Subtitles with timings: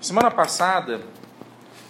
[0.00, 1.02] Semana passada,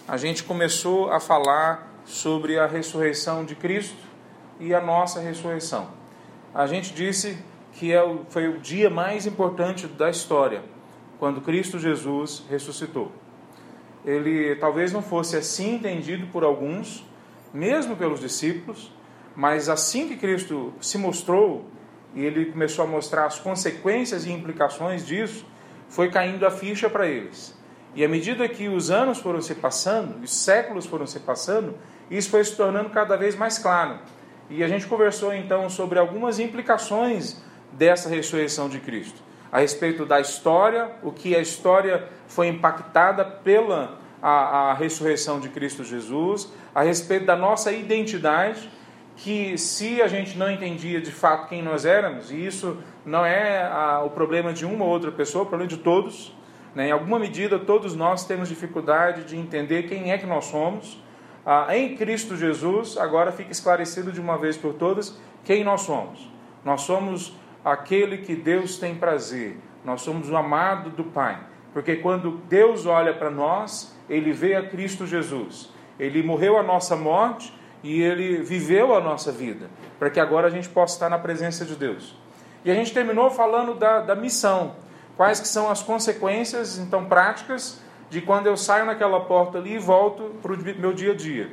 [0.08, 4.03] a gente começou a falar sobre a ressurreição de Cristo
[4.59, 5.88] e a nossa ressurreição.
[6.53, 7.38] A gente disse
[7.75, 10.61] que é o, foi o dia mais importante da história,
[11.21, 13.12] quando Cristo Jesus ressuscitou.
[14.04, 17.06] Ele talvez não fosse assim entendido por alguns,
[17.54, 18.92] mesmo pelos discípulos,
[19.36, 21.64] mas assim que Cristo se mostrou
[22.12, 25.46] e ele começou a mostrar as consequências e implicações disso,
[25.88, 27.59] foi caindo a ficha para eles.
[27.95, 31.74] E à medida que os anos foram se passando, os séculos foram se passando,
[32.10, 33.98] isso foi se tornando cada vez mais claro.
[34.48, 37.42] E a gente conversou então sobre algumas implicações
[37.73, 43.98] dessa ressurreição de Cristo, a respeito da história, o que a história foi impactada pela
[44.23, 48.68] a, a ressurreição de Cristo Jesus, a respeito da nossa identidade,
[49.16, 53.62] que se a gente não entendia de fato quem nós éramos, e isso não é
[53.65, 56.34] a, o problema de uma ou outra pessoa, é o problema de todos,
[56.74, 56.88] né?
[56.88, 61.02] Em alguma medida, todos nós temos dificuldade de entender quem é que nós somos.
[61.45, 66.30] Ah, em Cristo Jesus, agora fica esclarecido de uma vez por todas quem nós somos.
[66.64, 71.38] Nós somos aquele que Deus tem prazer, nós somos o amado do Pai.
[71.72, 75.70] Porque quando Deus olha para nós, ele vê a Cristo Jesus.
[75.98, 80.50] Ele morreu a nossa morte e ele viveu a nossa vida, para que agora a
[80.50, 82.16] gente possa estar na presença de Deus.
[82.64, 84.74] E a gente terminou falando da, da missão
[85.20, 89.78] quais que são as consequências, então, práticas de quando eu saio naquela porta ali e
[89.78, 91.50] volto para o meu dia a dia.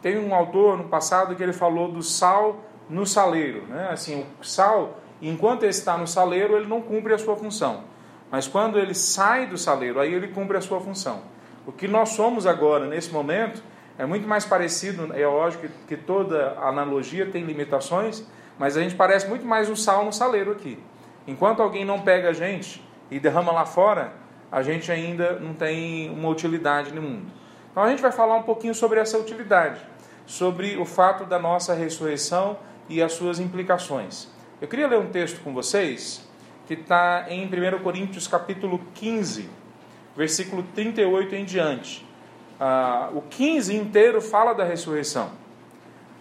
[0.00, 3.66] Tem um autor no passado que ele falou do sal no saleiro.
[3.66, 3.88] Né?
[3.90, 7.82] Assim, o sal, enquanto ele está no saleiro, ele não cumpre a sua função.
[8.30, 11.22] Mas quando ele sai do saleiro, aí ele cumpre a sua função.
[11.66, 13.60] O que nós somos agora, nesse momento,
[13.98, 18.24] é muito mais parecido, é lógico que, toda analogia tem limitações,
[18.56, 20.78] mas a gente parece muito mais um sal no saleiro aqui.
[21.26, 24.12] Enquanto alguém não pega a gente e derrama lá fora,
[24.50, 27.26] a gente ainda não tem uma utilidade no mundo.
[27.70, 29.80] Então a gente vai falar um pouquinho sobre essa utilidade,
[30.26, 34.28] sobre o fato da nossa ressurreição e as suas implicações.
[34.60, 36.26] Eu queria ler um texto com vocês
[36.66, 39.48] que está em 1 Coríntios capítulo 15,
[40.16, 42.06] versículo 38 em diante.
[42.60, 45.30] Ah, o 15 inteiro fala da ressurreição,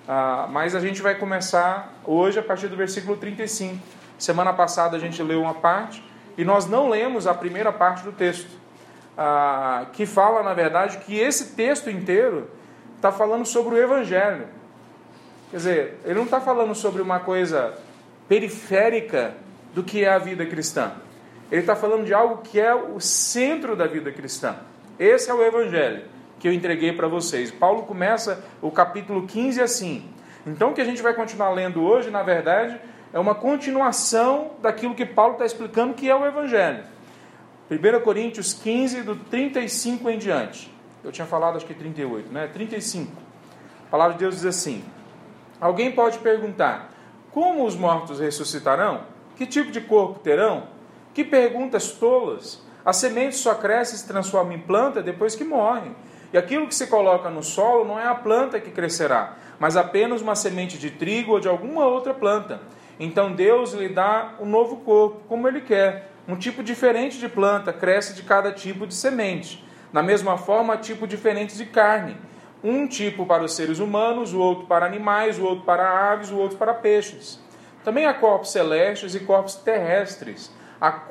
[0.08, 3.78] ah, mas a gente vai começar hoje a partir do versículo 35.
[4.18, 6.04] Semana passada a gente leu uma parte,
[6.38, 8.50] e nós não lemos a primeira parte do texto,
[9.18, 12.50] ah, que fala, na verdade, que esse texto inteiro
[12.96, 14.46] está falando sobre o Evangelho.
[15.50, 17.74] Quer dizer, ele não está falando sobre uma coisa
[18.28, 19.34] periférica
[19.74, 20.92] do que é a vida cristã.
[21.52, 24.58] Ele está falando de algo que é o centro da vida cristã.
[25.00, 26.04] Esse é o Evangelho
[26.40, 27.52] que eu entreguei para vocês.
[27.52, 30.06] Paulo começa o capítulo 15 assim.
[30.46, 32.80] Então, o que a gente vai continuar lendo hoje, na verdade,
[33.14, 36.84] é uma continuação daquilo que Paulo está explicando que é o Evangelho.
[37.70, 40.74] 1 Coríntios 15, do 35 em diante.
[41.04, 42.48] Eu tinha falado, acho que 38, né?
[42.48, 43.12] 35.
[43.88, 44.84] A palavra de Deus diz assim:
[45.60, 46.92] Alguém pode perguntar:
[47.32, 49.02] Como os mortos ressuscitarão?
[49.36, 50.64] Que tipo de corpo terão?
[51.14, 52.62] Que perguntas tolas!
[52.86, 55.92] A semente só cresce e se transforma em planta depois que morre.
[56.32, 60.22] E aquilo que se coloca no solo não é a planta que crescerá, mas apenas
[60.22, 62.62] uma semente de trigo ou de alguma outra planta.
[63.00, 66.12] Então Deus lhe dá um novo corpo, como ele quer.
[66.28, 69.64] Um tipo diferente de planta cresce de cada tipo de semente.
[69.94, 72.18] Da mesma forma, tipo diferentes de carne.
[72.64, 76.38] Um tipo para os seres humanos, o outro para animais, o outro para aves, o
[76.38, 77.40] outro para peixes.
[77.84, 80.52] Também há corpos celestes e corpos terrestres.
[80.82, 81.02] A,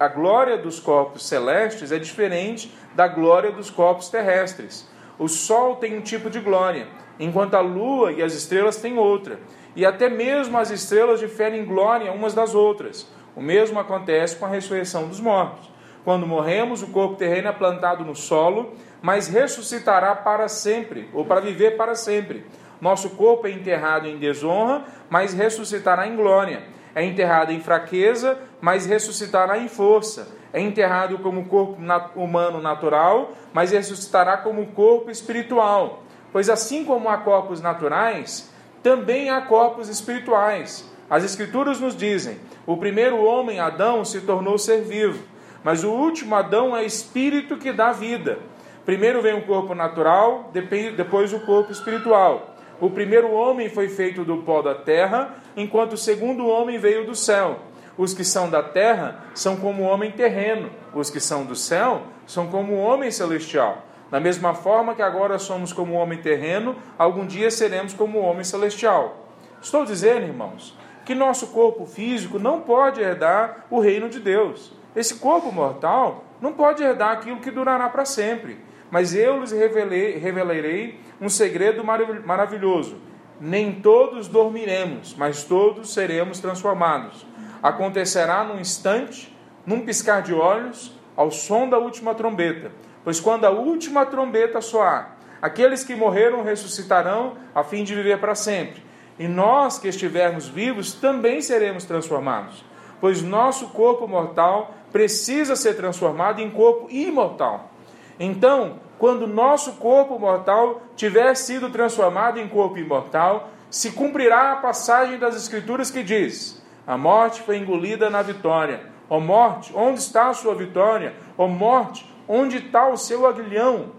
[0.00, 4.88] a glória dos corpos celestes é diferente da glória dos corpos terrestres.
[5.18, 6.88] O sol tem um tipo de glória,
[7.20, 9.38] enquanto a lua e as estrelas têm outra
[9.76, 13.08] e até mesmo as estrelas diferem em glória umas das outras.
[13.34, 15.70] O mesmo acontece com a ressurreição dos mortos.
[16.04, 21.40] Quando morremos, o corpo terreno é plantado no solo, mas ressuscitará para sempre, ou para
[21.40, 22.46] viver para sempre.
[22.80, 26.62] Nosso corpo é enterrado em desonra, mas ressuscitará em glória.
[26.94, 30.28] É enterrado em fraqueza, mas ressuscitará em força.
[30.52, 31.78] É enterrado como corpo
[32.14, 36.04] humano natural, mas ressuscitará como corpo espiritual.
[36.30, 38.53] Pois assim como há corpos naturais,
[38.84, 40.88] também há corpos espirituais.
[41.08, 45.24] As Escrituras nos dizem: o primeiro homem, Adão, se tornou ser vivo,
[45.64, 48.38] mas o último Adão é espírito que dá vida.
[48.84, 52.54] Primeiro vem o corpo natural, depois o corpo espiritual.
[52.78, 57.14] O primeiro homem foi feito do pó da terra, enquanto o segundo homem veio do
[57.14, 57.60] céu.
[57.96, 62.02] Os que são da terra são como o homem terreno, os que são do céu
[62.26, 63.86] são como o homem celestial.
[64.10, 69.28] Da mesma forma que agora somos como homem terreno, algum dia seremos como homem celestial.
[69.60, 74.72] Estou dizendo, irmãos, que nosso corpo físico não pode herdar o reino de Deus.
[74.94, 78.58] Esse corpo mortal não pode herdar aquilo que durará para sempre.
[78.90, 82.98] Mas eu lhes revelei, revelarei um segredo maravilhoso.
[83.40, 87.26] Nem todos dormiremos, mas todos seremos transformados.
[87.62, 89.34] Acontecerá num instante,
[89.66, 92.70] num piscar de olhos, ao som da última trombeta.
[93.04, 98.34] Pois quando a última trombeta soar, aqueles que morreram ressuscitarão a fim de viver para
[98.34, 98.82] sempre.
[99.18, 102.64] E nós que estivermos vivos também seremos transformados.
[103.00, 107.70] Pois nosso corpo mortal precisa ser transformado em corpo imortal.
[108.18, 115.18] Então, quando nosso corpo mortal tiver sido transformado em corpo imortal, se cumprirá a passagem
[115.18, 118.86] das Escrituras que diz: A morte foi engolida na vitória.
[119.10, 121.14] Ó morte, onde está a sua vitória?
[121.36, 123.92] Ó morte, onde está o seu aguilhão?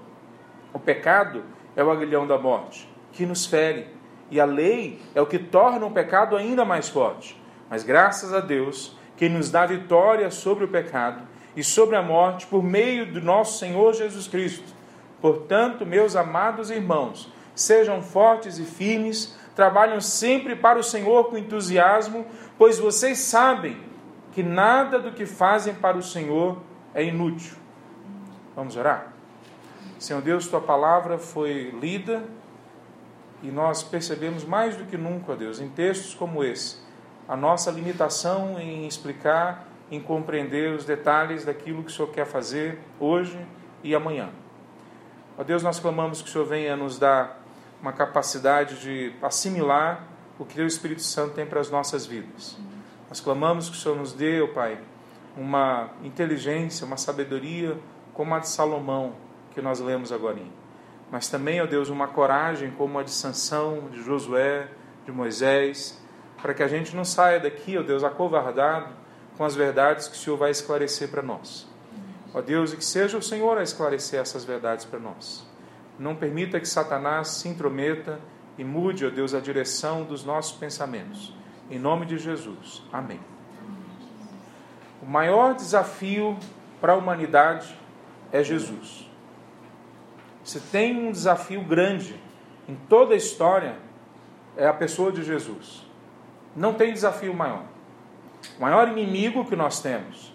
[0.74, 1.44] O pecado
[1.76, 3.88] é o aguilhão da morte, que nos fere,
[4.30, 7.42] e a lei é o que torna o pecado ainda mais forte.
[7.70, 11.24] Mas graças a Deus, que nos dá vitória sobre o pecado
[11.56, 14.74] e sobre a morte por meio do nosso Senhor Jesus Cristo.
[15.22, 22.26] Portanto, meus amados irmãos, sejam fortes e firmes, trabalhem sempre para o Senhor com entusiasmo,
[22.58, 23.78] pois vocês sabem
[24.34, 26.58] que nada do que fazem para o Senhor
[26.94, 27.65] é inútil.
[28.56, 29.12] Vamos orar?
[30.00, 32.24] Senhor Deus, tua palavra foi lida
[33.44, 36.78] e nós percebemos mais do que nunca, Deus, em textos como esse,
[37.28, 42.80] a nossa limitação em explicar, em compreender os detalhes daquilo que o Senhor quer fazer
[43.00, 43.38] hoje
[43.84, 44.30] e amanhã.
[45.38, 47.42] Ó Deus, nós clamamos que o Senhor venha nos dar
[47.82, 50.04] uma capacidade de assimilar
[50.40, 52.58] o que o Espírito Santo tem para as nossas vidas.
[53.10, 54.80] Nós clamamos que o Senhor nos dê, ó Pai,
[55.38, 57.78] uma inteligência, uma sabedoria
[58.16, 59.14] como a de Salomão,
[59.52, 60.40] que nós lemos agora.
[61.12, 64.70] Mas também, ó Deus, uma coragem como a de Sansão, de Josué,
[65.06, 66.02] de Moisés,
[66.42, 68.88] para que a gente não saia daqui, ó Deus, acovardado
[69.38, 71.68] com as verdades que o Senhor vai esclarecer para nós.
[72.34, 75.46] Ó Deus, e que seja o Senhor a esclarecer essas verdades para nós.
[76.00, 78.20] Não permita que Satanás se intrometa
[78.58, 81.34] e mude, ó Deus, a direção dos nossos pensamentos.
[81.70, 82.82] Em nome de Jesus.
[82.92, 83.20] Amém.
[85.02, 86.38] O maior desafio
[86.80, 87.85] para a humanidade
[88.36, 89.10] é Jesus.
[90.44, 92.20] Se tem um desafio grande
[92.68, 93.78] em toda a história,
[94.58, 95.86] é a pessoa de Jesus.
[96.56, 97.64] Não tem desafio maior.
[98.58, 100.34] O maior inimigo que nós temos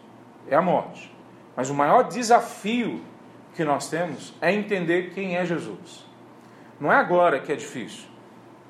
[0.49, 1.15] é a morte.
[1.57, 3.03] Mas o maior desafio
[3.55, 6.05] que nós temos é entender quem é Jesus.
[6.81, 8.09] Não é agora que é difícil.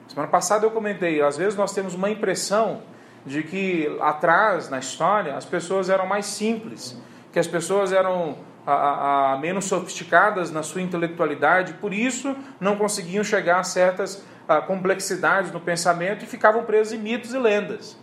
[0.08, 2.82] Semana passada eu comentei, às vezes nós temos uma impressão
[3.24, 7.00] de que atrás, na história, as pessoas eram mais simples,
[7.32, 8.36] que as pessoas eram
[8.66, 14.24] a, a, a menos sofisticadas na sua intelectualidade, por isso não conseguiam chegar a certas
[14.66, 17.96] complexidades no pensamento e ficavam presos em mitos e lendas.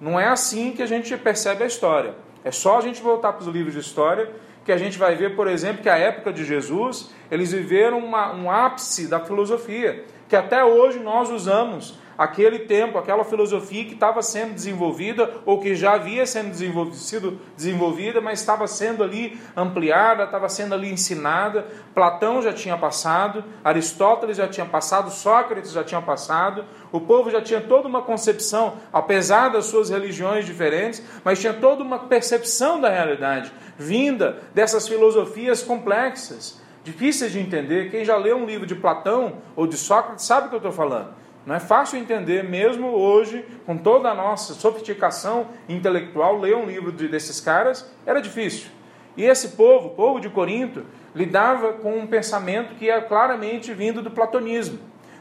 [0.00, 2.14] Não é assim que a gente percebe a história.
[2.42, 4.30] É só a gente voltar para os livros de história
[4.64, 8.32] que a gente vai ver, por exemplo, que a época de Jesus, eles viveram uma,
[8.32, 14.22] um ápice da filosofia, que até hoje nós usamos aquele tempo, aquela filosofia que estava
[14.22, 16.54] sendo desenvolvida ou que já havia sendo
[16.94, 21.66] sido desenvolvida, mas estava sendo ali ampliada, estava sendo ali ensinada.
[21.94, 26.64] Platão já tinha passado, Aristóteles já tinha passado, Sócrates já tinha passado.
[26.92, 31.82] O povo já tinha toda uma concepção, apesar das suas religiões diferentes, mas tinha toda
[31.82, 37.90] uma percepção da realidade vinda dessas filosofias complexas, difíceis de entender.
[37.90, 40.72] Quem já leu um livro de Platão ou de Sócrates sabe o que eu estou
[40.72, 41.23] falando.
[41.46, 46.90] Não é fácil entender, mesmo hoje, com toda a nossa sofisticação intelectual, ler um livro
[46.90, 48.70] desses caras era difícil.
[49.16, 50.84] E esse povo, o povo de Corinto,
[51.14, 54.78] lidava com um pensamento que é claramente vindo do platonismo.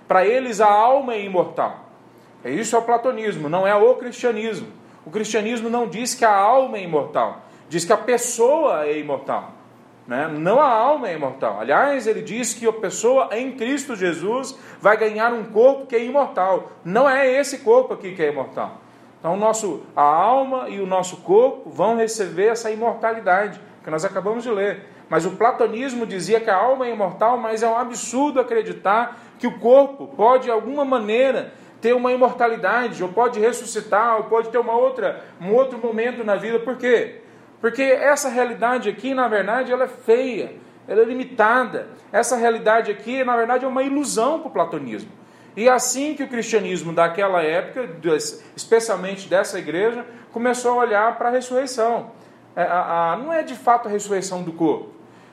[0.07, 1.89] Para eles, a alma é imortal.
[2.43, 4.67] É isso é o platonismo, não é o cristianismo.
[5.05, 9.53] O cristianismo não diz que a alma é imortal, diz que a pessoa é imortal.
[10.05, 10.27] Né?
[10.27, 11.59] Não a alma é imortal.
[11.59, 16.03] Aliás, ele diz que a pessoa em Cristo Jesus vai ganhar um corpo que é
[16.03, 16.71] imortal.
[16.83, 18.81] Não é esse corpo aqui que é imortal.
[19.19, 24.43] Então, nosso, a alma e o nosso corpo vão receber essa imortalidade, que nós acabamos
[24.43, 24.85] de ler.
[25.07, 29.47] Mas o platonismo dizia que a alma é imortal, mas é um absurdo acreditar que
[29.47, 34.57] o corpo pode, de alguma maneira, ter uma imortalidade, ou pode ressuscitar, ou pode ter
[34.57, 36.59] uma outra, um outro momento na vida.
[36.59, 37.22] Por quê?
[37.63, 40.51] Porque essa realidade aqui, na verdade, ela é feia,
[40.85, 41.87] ela é limitada.
[42.11, 45.09] Essa realidade aqui, na verdade, é uma ilusão para o platonismo.
[45.55, 47.89] E assim que o cristianismo daquela época,
[48.53, 52.11] especialmente dessa igreja, começou a olhar para a ressurreição.
[52.53, 54.89] É, a, a, não é de fato a ressurreição do corpo,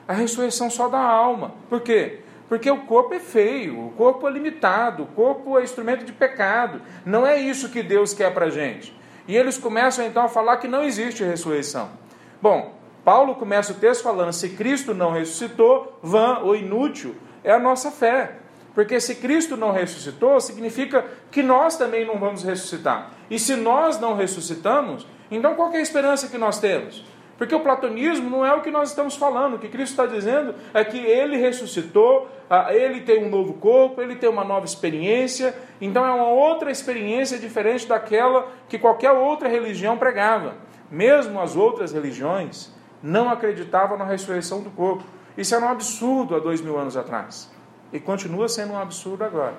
[0.07, 1.51] a ressurreição só da alma.
[1.69, 2.19] Por quê?
[2.47, 6.81] Porque o corpo é feio, o corpo é limitado, o corpo é instrumento de pecado.
[7.05, 8.97] Não é isso que Deus quer para gente.
[9.27, 11.99] E eles começam então a falar que não existe ressurreição.
[12.41, 12.73] Bom,
[13.05, 17.91] Paulo começa o texto falando: se Cristo não ressuscitou, vã ou inútil é a nossa
[17.91, 18.37] fé.
[18.73, 23.11] Porque se Cristo não ressuscitou, significa que nós também não vamos ressuscitar.
[23.29, 27.03] E se nós não ressuscitamos, então qual é a esperança que nós temos?
[27.37, 29.55] Porque o platonismo não é o que nós estamos falando.
[29.55, 34.01] O que Cristo está dizendo é que ele ressuscitou, ah, ele tem um novo corpo,
[34.01, 35.53] ele tem uma nova experiência.
[35.81, 40.53] Então é uma outra experiência diferente daquela que qualquer outra religião pregava.
[40.91, 42.69] Mesmo as outras religiões
[43.01, 45.03] não acreditavam na ressurreição do corpo.
[45.37, 47.49] Isso era um absurdo há dois mil anos atrás.
[47.93, 49.55] E continua sendo um absurdo agora.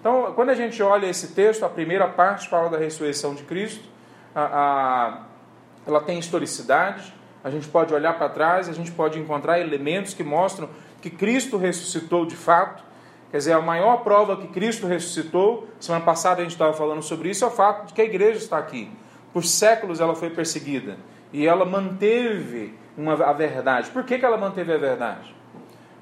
[0.00, 3.88] Então, quando a gente olha esse texto, a primeira parte fala da ressurreição de Cristo.
[4.34, 5.22] A, a,
[5.86, 10.24] ela tem historicidade, a gente pode olhar para trás, a gente pode encontrar elementos que
[10.24, 10.68] mostram
[11.00, 12.84] que Cristo ressuscitou de fato.
[13.30, 17.30] Quer dizer, a maior prova que Cristo ressuscitou, semana passada a gente estava falando sobre
[17.30, 18.90] isso, é o fato de que a igreja está aqui.
[19.36, 20.96] Por séculos ela foi perseguida
[21.30, 23.90] e ela manteve uma, a verdade.
[23.90, 25.36] Por que, que ela manteve a verdade?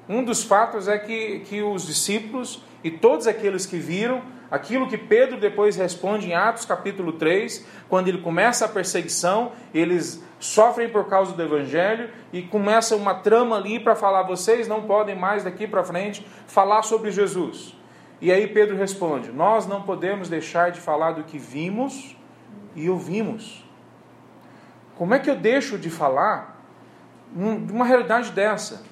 [0.07, 4.97] Um dos fatos é que, que os discípulos e todos aqueles que viram aquilo que
[4.97, 11.09] Pedro depois responde em Atos capítulo 3, quando ele começa a perseguição, eles sofrem por
[11.09, 15.67] causa do evangelho e começa uma trama ali para falar vocês não podem mais daqui
[15.67, 17.75] para frente falar sobre Jesus.
[18.21, 22.14] E aí Pedro responde: Nós não podemos deixar de falar do que vimos
[22.75, 23.63] e ouvimos.
[24.97, 26.61] Como é que eu deixo de falar
[27.33, 28.83] de uma realidade dessa?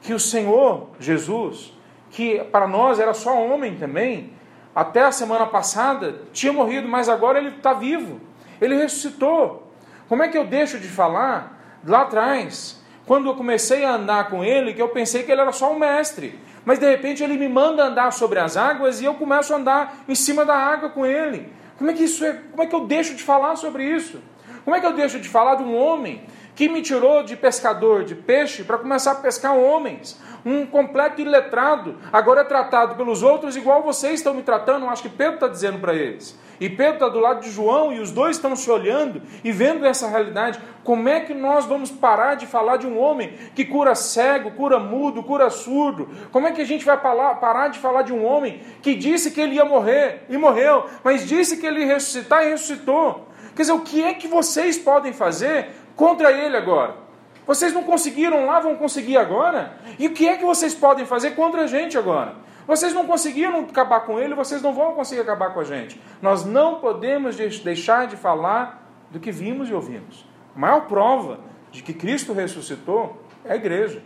[0.00, 1.72] Que o Senhor Jesus,
[2.10, 4.32] que para nós era só homem também,
[4.74, 8.20] até a semana passada tinha morrido, mas agora ele está vivo.
[8.60, 9.72] Ele ressuscitou.
[10.08, 14.44] Como é que eu deixo de falar lá atrás, quando eu comecei a andar com
[14.44, 17.48] ele, que eu pensei que ele era só um mestre, mas de repente ele me
[17.48, 21.06] manda andar sobre as águas e eu começo a andar em cima da água com
[21.06, 21.52] ele.
[21.78, 22.32] Como é que isso é?
[22.50, 24.20] Como é que eu deixo de falar sobre isso?
[24.64, 26.22] Como é que eu deixo de falar de um homem
[26.58, 30.20] que me tirou de pescador de peixe para começar a pescar homens?
[30.44, 34.84] Um completo iletrado, agora é tratado pelos outros igual vocês estão me tratando.
[34.84, 36.36] Eu acho que Pedro está dizendo para eles.
[36.60, 39.86] E Pedro está do lado de João e os dois estão se olhando e vendo
[39.86, 40.58] essa realidade.
[40.82, 44.80] Como é que nós vamos parar de falar de um homem que cura cego, cura
[44.80, 46.08] mudo, cura surdo?
[46.32, 49.40] Como é que a gente vai parar de falar de um homem que disse que
[49.40, 53.28] ele ia morrer e morreu, mas disse que ele ia ressuscitar e ressuscitou?
[53.58, 56.94] Quer dizer, o que é que vocês podem fazer contra ele agora?
[57.44, 59.72] Vocês não conseguiram lá, vão conseguir agora?
[59.98, 62.36] E o que é que vocês podem fazer contra a gente agora?
[62.68, 66.00] Vocês não conseguiram acabar com ele, vocês não vão conseguir acabar com a gente.
[66.22, 70.24] Nós não podemos deixar de falar do que vimos e ouvimos.
[70.54, 71.40] A maior prova
[71.72, 74.02] de que Cristo ressuscitou é a igreja.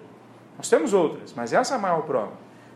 [0.57, 2.33] Nós temos outras, mas essa é a maior prova.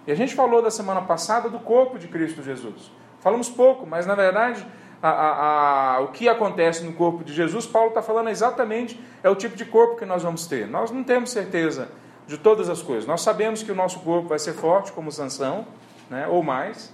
[0.06, 2.90] E a gente falou da semana passada do corpo de Cristo Jesus.
[3.20, 4.66] Falamos pouco, mas na verdade
[5.02, 9.28] a, a, a, o que acontece no corpo de Jesus, Paulo está falando exatamente é
[9.28, 10.66] o tipo de corpo que nós vamos ter.
[10.66, 11.88] Nós não temos certeza
[12.26, 13.06] de todas as coisas.
[13.06, 15.66] Nós sabemos que o nosso corpo vai ser forte como Sansão,
[16.10, 16.92] né, ou mais.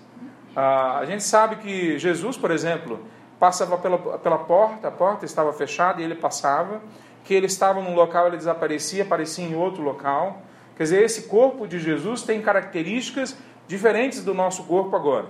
[0.54, 3.00] Ah, a gente sabe que Jesus, por exemplo,
[3.38, 6.80] passava pela, pela porta, a porta estava fechada e ele passava,
[7.24, 10.42] que ele estava num local, ele desaparecia, aparecia em outro local.
[10.76, 15.26] Quer dizer, esse corpo de Jesus tem características diferentes do nosso corpo agora.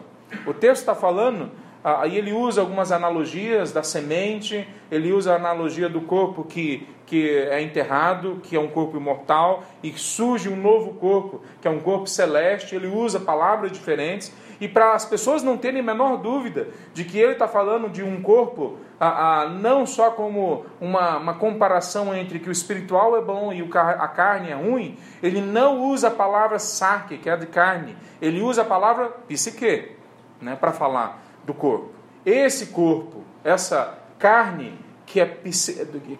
[0.46, 1.50] O texto está falando
[1.84, 7.28] Aí ele usa algumas analogias da semente, ele usa a analogia do corpo que, que
[7.28, 11.80] é enterrado, que é um corpo imortal, e surge um novo corpo, que é um
[11.80, 12.76] corpo celeste.
[12.76, 17.18] Ele usa palavras diferentes, e para as pessoas não terem a menor dúvida de que
[17.18, 22.38] ele está falando de um corpo, a, a, não só como uma, uma comparação entre
[22.38, 26.10] que o espiritual é bom e o, a carne é ruim, ele não usa a
[26.12, 29.96] palavra sarque, que é de carne, ele usa a palavra psique,
[30.40, 31.90] né, para falar do corpo.
[32.24, 35.26] Esse corpo, essa carne que é,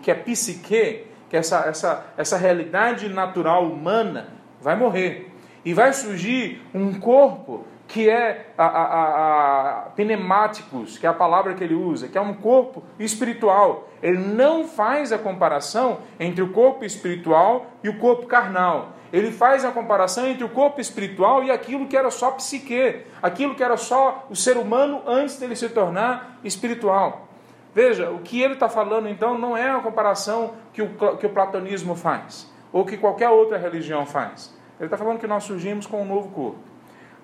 [0.02, 4.28] que é psique, que é essa, essa, essa realidade natural humana,
[4.60, 5.30] vai morrer.
[5.64, 11.54] E vai surgir um corpo que é a, a, a, pneumáticos, que é a palavra
[11.54, 13.90] que ele usa, que é um corpo espiritual.
[14.02, 19.62] Ele não faz a comparação entre o corpo espiritual e o corpo carnal ele faz
[19.64, 23.76] a comparação entre o corpo espiritual e aquilo que era só psique, aquilo que era
[23.76, 27.28] só o ser humano antes dele se tornar espiritual.
[27.74, 31.30] Veja, o que ele está falando então não é a comparação que o, que o
[31.30, 34.54] platonismo faz, ou que qualquer outra religião faz.
[34.80, 36.58] Ele está falando que nós surgimos com um novo corpo.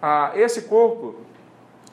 [0.00, 1.16] Ah, esse corpo,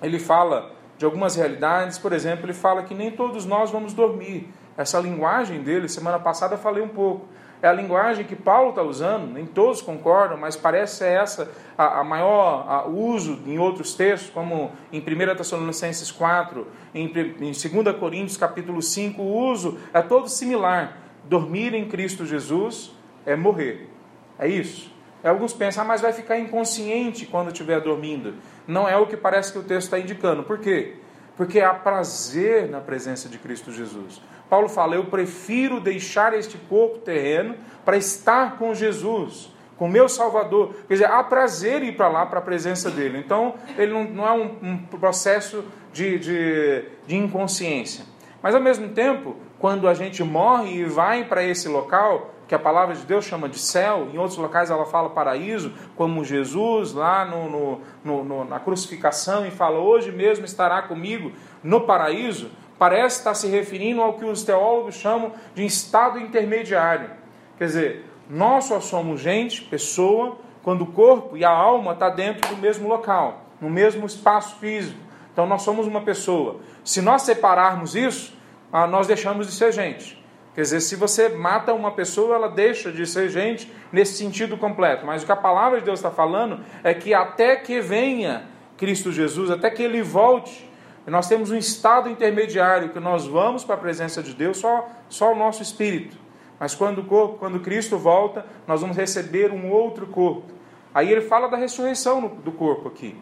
[0.02, 4.54] ele fala de algumas realidades, por exemplo, ele fala que nem todos nós vamos dormir.
[4.78, 7.26] Essa linguagem dele, semana passada eu falei um pouco
[7.62, 12.02] é a linguagem que Paulo está usando, nem todos concordam, mas parece ser essa a,
[12.02, 17.98] a maior a, uso em outros textos, como em 1 Tessalonicenses 4, em, em 2
[18.00, 20.98] Coríntios capítulo 5, o uso é todo similar.
[21.24, 22.92] dormir em Cristo Jesus
[23.26, 23.90] é morrer.
[24.38, 24.94] É isso.
[25.24, 28.36] Alguns pensam, ah, mas vai ficar inconsciente quando estiver dormindo.
[28.68, 30.44] Não é o que parece que o texto está indicando.
[30.44, 30.98] Por quê?
[31.36, 34.22] Porque há prazer na presença de Cristo Jesus.
[34.50, 40.74] Paulo fala: Eu prefiro deixar este corpo terreno para estar com Jesus, com meu Salvador.
[40.88, 43.20] Quer dizer, há prazer ir para lá, para a presença dele.
[43.20, 48.06] Então, ele não, não é um, um processo de, de, de inconsciência.
[48.42, 52.60] Mas, ao mesmo tempo, quando a gente morre e vai para esse local, que a
[52.60, 57.26] palavra de Deus chama de céu, em outros locais ela fala paraíso, como Jesus lá
[57.26, 61.32] no, no, no, na crucificação e fala: Hoje mesmo estará comigo
[61.64, 67.10] no paraíso parece estar se referindo ao que os teólogos chamam de estado intermediário.
[67.58, 72.16] Quer dizer, nós só somos gente, pessoa, quando o corpo e a alma estão tá
[72.16, 75.00] dentro do mesmo local, no mesmo espaço físico.
[75.32, 76.60] Então nós somos uma pessoa.
[76.84, 78.36] Se nós separarmos isso,
[78.72, 80.24] ah, nós deixamos de ser gente.
[80.56, 85.06] Quer dizer, se você mata uma pessoa, ela deixa de ser gente nesse sentido completo.
[85.06, 89.12] Mas o que a palavra de Deus está falando é que até que venha Cristo
[89.12, 90.70] Jesus, até que ele volte,
[91.12, 95.34] nós temos um estado intermediário que nós vamos para a presença de Deus só, só
[95.34, 96.18] o nosso espírito.
[96.60, 100.54] Mas quando o corpo, quando Cristo volta, nós vamos receber um outro corpo.
[100.94, 103.16] Aí ele fala da ressurreição do corpo aqui.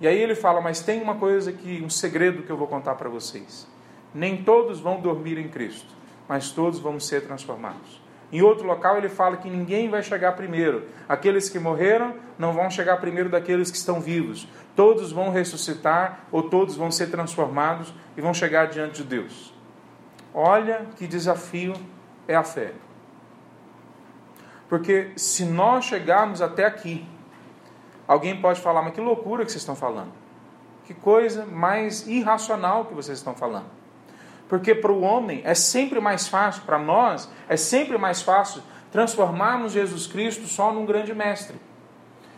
[0.00, 2.94] E aí ele fala, mas tem uma coisa que, um segredo que eu vou contar
[2.96, 3.66] para vocês.
[4.12, 5.94] Nem todos vão dormir em Cristo,
[6.28, 8.02] mas todos vão ser transformados.
[8.32, 10.86] Em outro local ele fala que ninguém vai chegar primeiro.
[11.08, 14.48] Aqueles que morreram não vão chegar primeiro daqueles que estão vivos.
[14.74, 19.54] Todos vão ressuscitar ou todos vão ser transformados e vão chegar diante de Deus.
[20.32, 21.74] Olha que desafio
[22.26, 22.72] é a fé.
[24.68, 27.06] Porque se nós chegarmos até aqui,
[28.08, 30.12] alguém pode falar, mas que loucura que vocês estão falando.
[30.84, 33.66] Que coisa mais irracional que vocês estão falando.
[34.48, 39.72] Porque para o homem é sempre mais fácil, para nós, é sempre mais fácil transformarmos
[39.72, 41.56] Jesus Cristo só num grande mestre.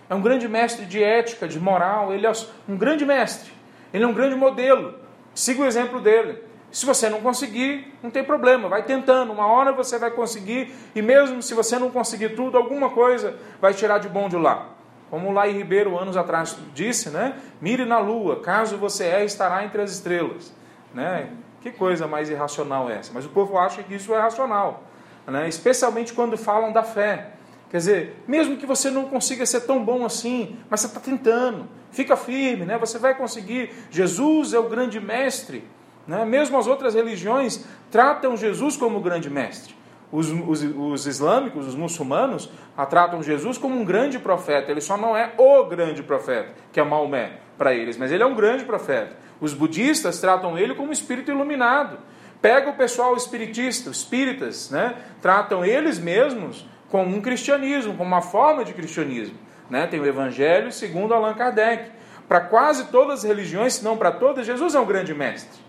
[0.08, 2.32] É um grande mestre de ética, de moral, ele é
[2.68, 3.52] um grande mestre,
[3.92, 4.94] ele é um grande modelo.
[5.34, 6.42] Siga o exemplo dele.
[6.70, 11.00] Se você não conseguir, não tem problema, vai tentando, uma hora você vai conseguir, e
[11.00, 14.68] mesmo se você não conseguir tudo, alguma coisa vai tirar de bom de lá.
[15.10, 17.36] Como o Lai Ribeiro, anos atrás, disse, né?
[17.60, 20.52] Mire na lua, caso você é, estará entre as estrelas.
[20.92, 21.30] Né?
[21.60, 23.12] Que coisa mais irracional é essa?
[23.14, 24.82] Mas o povo acha que isso é racional,
[25.26, 25.48] né?
[25.48, 27.30] especialmente quando falam da fé.
[27.70, 31.66] Quer dizer, mesmo que você não consiga ser tão bom assim, mas você está tentando,
[31.90, 32.78] fica firme, né?
[32.78, 33.70] você vai conseguir.
[33.90, 35.64] Jesus é o grande mestre.
[36.06, 36.24] Né?
[36.24, 39.74] Mesmo as outras religiões tratam Jesus como o grande mestre.
[40.12, 42.48] Os, os, os islâmicos, os muçulmanos,
[42.88, 44.70] tratam Jesus como um grande profeta.
[44.70, 48.26] Ele só não é o grande profeta, que é Maomé para eles, mas ele é
[48.26, 49.16] um grande profeta.
[49.40, 51.98] Os budistas tratam ele como espírito iluminado.
[52.40, 54.94] Pega o pessoal espiritista, espíritas, né?
[55.20, 59.36] tratam eles mesmos como um cristianismo, como uma forma de cristianismo.
[59.68, 59.86] Né?
[59.86, 61.90] Tem o Evangelho segundo Allan Kardec.
[62.28, 65.60] Para quase todas as religiões, se não para todas, Jesus é um grande mestre.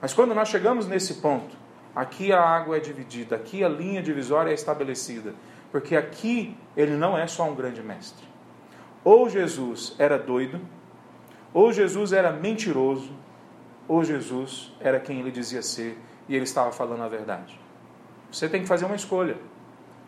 [0.00, 1.56] Mas quando nós chegamos nesse ponto,
[1.94, 5.34] aqui a água é dividida, aqui a linha divisória é estabelecida,
[5.70, 8.26] porque aqui ele não é só um grande mestre.
[9.04, 10.60] Ou Jesus era doido,
[11.54, 13.10] ou Jesus era mentiroso,
[13.88, 17.58] ou Jesus era quem ele dizia ser e ele estava falando a verdade.
[18.30, 19.36] Você tem que fazer uma escolha.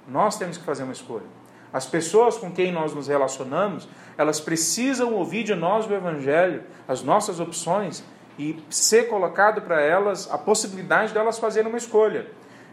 [0.06, 1.26] Nós temos que fazer uma escolha.
[1.72, 7.02] As pessoas com quem nós nos relacionamos, elas precisam ouvir de nós o Evangelho, as
[7.02, 8.04] nossas opções,
[8.38, 12.26] e ser colocado para elas a possibilidade delas fazerem uma escolha.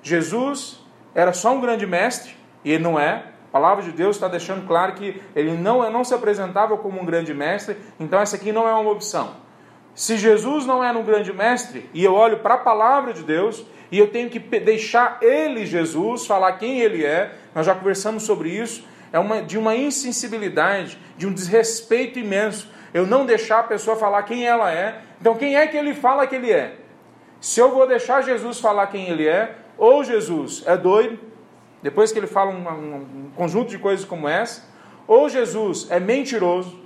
[0.03, 4.27] Jesus era só um grande mestre, e ele não é, a palavra de Deus está
[4.27, 8.51] deixando claro que ele não, não se apresentava como um grande mestre, então essa aqui
[8.51, 9.35] não é uma opção.
[9.93, 13.65] Se Jesus não era um grande mestre, e eu olho para a palavra de Deus,
[13.91, 18.49] e eu tenho que deixar ele, Jesus, falar quem ele é, nós já conversamos sobre
[18.49, 22.69] isso, é uma, de uma insensibilidade, de um desrespeito imenso.
[22.93, 25.01] Eu não deixar a pessoa falar quem ela é.
[25.19, 26.77] Então, quem é que ele fala que ele é?
[27.41, 31.19] Se eu vou deixar Jesus falar quem ele é, ou Jesus é doido,
[31.83, 34.63] depois que ele fala um, um, um conjunto de coisas como essa,
[35.05, 36.79] ou Jesus é mentiroso,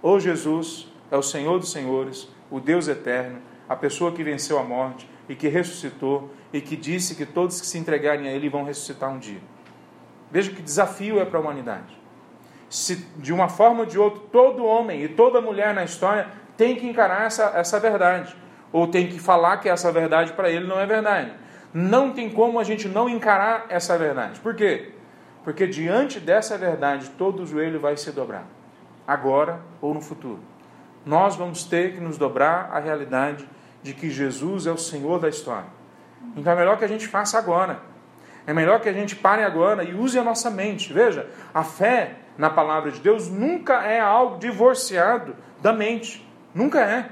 [0.00, 4.62] ou Jesus é o Senhor dos Senhores, o Deus eterno, a pessoa que venceu a
[4.62, 8.64] morte e que ressuscitou e que disse que todos que se entregarem a Ele vão
[8.64, 9.40] ressuscitar um dia.
[10.30, 11.96] Veja que desafio é para a humanidade.
[12.68, 16.74] Se de uma forma ou de outra, todo homem e toda mulher na história tem
[16.74, 18.36] que encarar essa, essa verdade,
[18.72, 21.32] ou tem que falar que essa verdade para ele não é verdade.
[21.72, 24.40] Não tem como a gente não encarar essa verdade.
[24.40, 24.92] Por quê?
[25.44, 28.46] Porque diante dessa verdade todo joelho vai se dobrar,
[29.06, 30.40] agora ou no futuro.
[31.04, 33.48] Nós vamos ter que nos dobrar à realidade
[33.86, 35.68] de que Jesus é o Senhor da história.
[36.36, 37.78] Então é melhor que a gente faça agora.
[38.44, 40.92] É melhor que a gente pare agora e use a nossa mente.
[40.92, 46.28] Veja, a fé na palavra de Deus nunca é algo divorciado da mente.
[46.52, 47.08] Nunca é.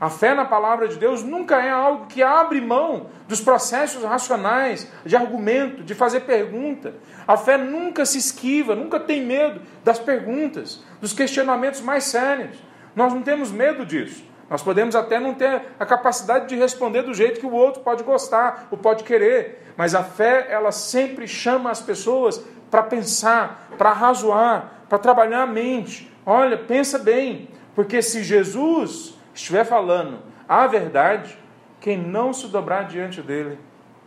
[0.00, 4.90] A fé na palavra de Deus nunca é algo que abre mão dos processos racionais,
[5.04, 6.94] de argumento, de fazer pergunta.
[7.28, 12.56] A fé nunca se esquiva, nunca tem medo das perguntas, dos questionamentos mais sérios.
[12.96, 14.29] Nós não temos medo disso.
[14.50, 18.02] Nós podemos até não ter a capacidade de responder do jeito que o outro pode
[18.02, 23.92] gostar ou pode querer, mas a fé, ela sempre chama as pessoas para pensar, para
[23.92, 26.12] razoar, para trabalhar a mente.
[26.26, 31.38] Olha, pensa bem, porque se Jesus estiver falando a verdade,
[31.80, 33.56] quem não se dobrar diante dele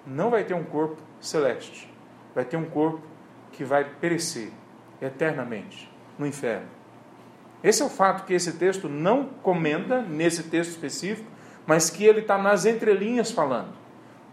[0.06, 1.89] não vai ter um corpo celeste,
[2.36, 3.01] vai ter um corpo
[3.53, 4.51] que vai perecer
[5.01, 6.67] eternamente no inferno.
[7.63, 11.30] Esse é o fato que esse texto não comenta nesse texto específico,
[11.65, 13.73] mas que ele está nas entrelinhas falando.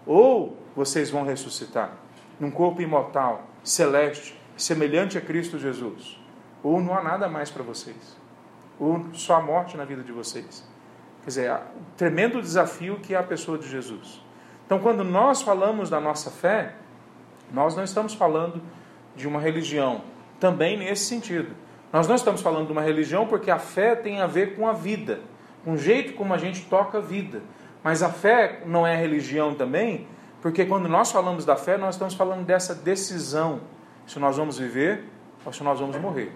[0.05, 1.93] Ou vocês vão ressuscitar
[2.41, 6.19] num corpo imortal, celeste, semelhante a Cristo Jesus,
[6.63, 8.17] ou não há nada mais para vocês,
[8.79, 10.67] ou só a morte na vida de vocês.
[11.23, 14.23] Quer dizer, o tremendo desafio que é a pessoa de Jesus.
[14.65, 16.75] Então, quando nós falamos da nossa fé,
[17.53, 18.63] nós não estamos falando
[19.15, 20.03] de uma religião,
[20.39, 21.55] também nesse sentido.
[21.93, 24.73] Nós não estamos falando de uma religião porque a fé tem a ver com a
[24.73, 25.21] vida,
[25.65, 27.43] com o jeito como a gente toca a vida.
[27.83, 30.07] Mas a fé não é religião também,
[30.41, 33.61] porque quando nós falamos da fé, nós estamos falando dessa decisão,
[34.07, 35.05] se nós vamos viver
[35.45, 36.33] ou se nós vamos morrer.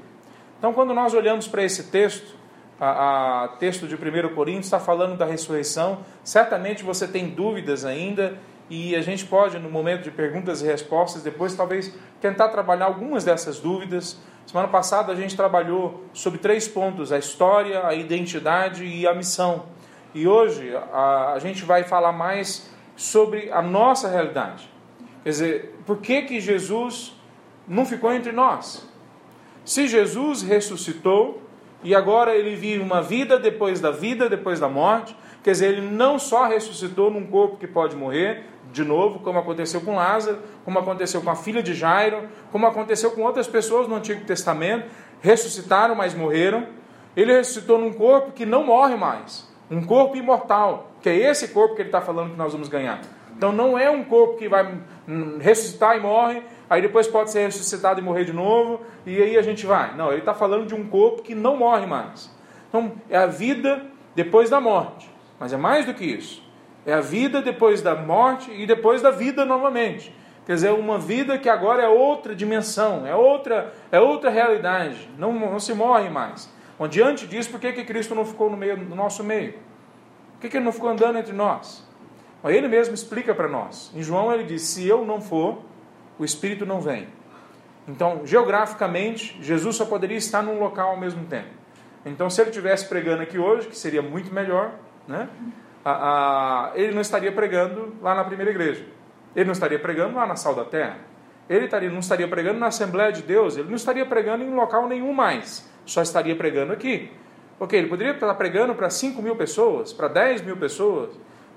[0.58, 2.34] Então, quando nós olhamos para esse texto,
[2.80, 5.98] a, a texto de 1 Coríntios está falando da ressurreição.
[6.22, 8.38] Certamente você tem dúvidas ainda
[8.68, 13.24] e a gente pode, no momento de perguntas e respostas, depois talvez tentar trabalhar algumas
[13.24, 14.18] dessas dúvidas.
[14.46, 19.66] Semana passada a gente trabalhou sobre três pontos: a história, a identidade e a missão.
[20.14, 24.70] E hoje a, a gente vai falar mais sobre a nossa realidade.
[25.22, 27.14] Quer dizer, por que, que Jesus
[27.66, 28.86] não ficou entre nós?
[29.64, 31.42] Se Jesus ressuscitou,
[31.84, 35.14] e agora ele vive uma vida depois da vida, depois da morte.
[35.42, 39.80] Quer dizer, ele não só ressuscitou num corpo que pode morrer, de novo, como aconteceu
[39.80, 43.94] com Lázaro, como aconteceu com a filha de Jairo, como aconteceu com outras pessoas no
[43.94, 46.66] Antigo Testamento, ressuscitaram, mas morreram.
[47.16, 51.76] Ele ressuscitou num corpo que não morre mais, um corpo imortal, que é esse corpo
[51.76, 53.00] que ele está falando que nós vamos ganhar.
[53.36, 54.76] Então não é um corpo que vai
[55.40, 59.42] ressuscitar e morre, aí depois pode ser ressuscitado e morrer de novo, e aí a
[59.42, 59.96] gente vai.
[59.96, 62.28] Não, ele está falando de um corpo que não morre mais.
[62.68, 65.08] Então, é a vida depois da morte.
[65.38, 66.43] Mas é mais do que isso.
[66.86, 70.14] É a vida depois da morte e depois da vida novamente.
[70.46, 75.08] Quer dizer, uma vida que agora é outra dimensão, é outra, é outra realidade.
[75.16, 76.52] Não, não se morre mais.
[76.78, 79.52] Bom, diante disso, por que, que Cristo não ficou no, meio, no nosso meio?
[79.52, 81.86] Por que, que ele não ficou andando entre nós?
[82.42, 83.90] Bom, ele mesmo explica para nós.
[83.94, 85.62] Em João ele diz: Se eu não for,
[86.18, 87.08] o Espírito não vem.
[87.88, 91.48] Então, geograficamente, Jesus só poderia estar num local ao mesmo tempo.
[92.04, 94.72] Então, se ele estivesse pregando aqui hoje, que seria muito melhor,
[95.08, 95.28] né?
[96.74, 98.86] Ele não estaria pregando lá na primeira igreja.
[99.34, 100.98] Ele não estaria pregando lá na Sal da Terra.
[101.48, 103.56] Ele estaria, não estaria pregando na Assembleia de Deus.
[103.56, 105.68] Ele não estaria pregando em local nenhum mais.
[105.84, 107.10] Só estaria pregando aqui.
[107.60, 111.10] Ok, ele poderia estar pregando para 5 mil pessoas, para 10 mil pessoas,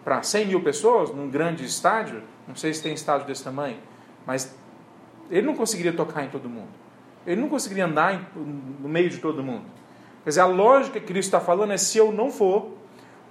[0.03, 2.21] para 100 mil pessoas, num grande estádio.
[2.47, 3.77] Não sei se tem estádio desse tamanho.
[4.25, 4.55] Mas
[5.31, 6.69] ele não conseguiria tocar em todo mundo.
[7.25, 9.65] Ele não conseguiria andar no meio de todo mundo.
[10.23, 12.76] Quer dizer, a lógica que Cristo está falando é: se eu não for,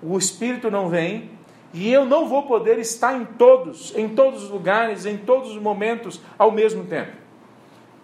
[0.02, 1.30] o Espírito não vem,
[1.72, 5.60] e eu não vou poder estar em todos, em todos os lugares, em todos os
[5.60, 7.12] momentos ao mesmo tempo.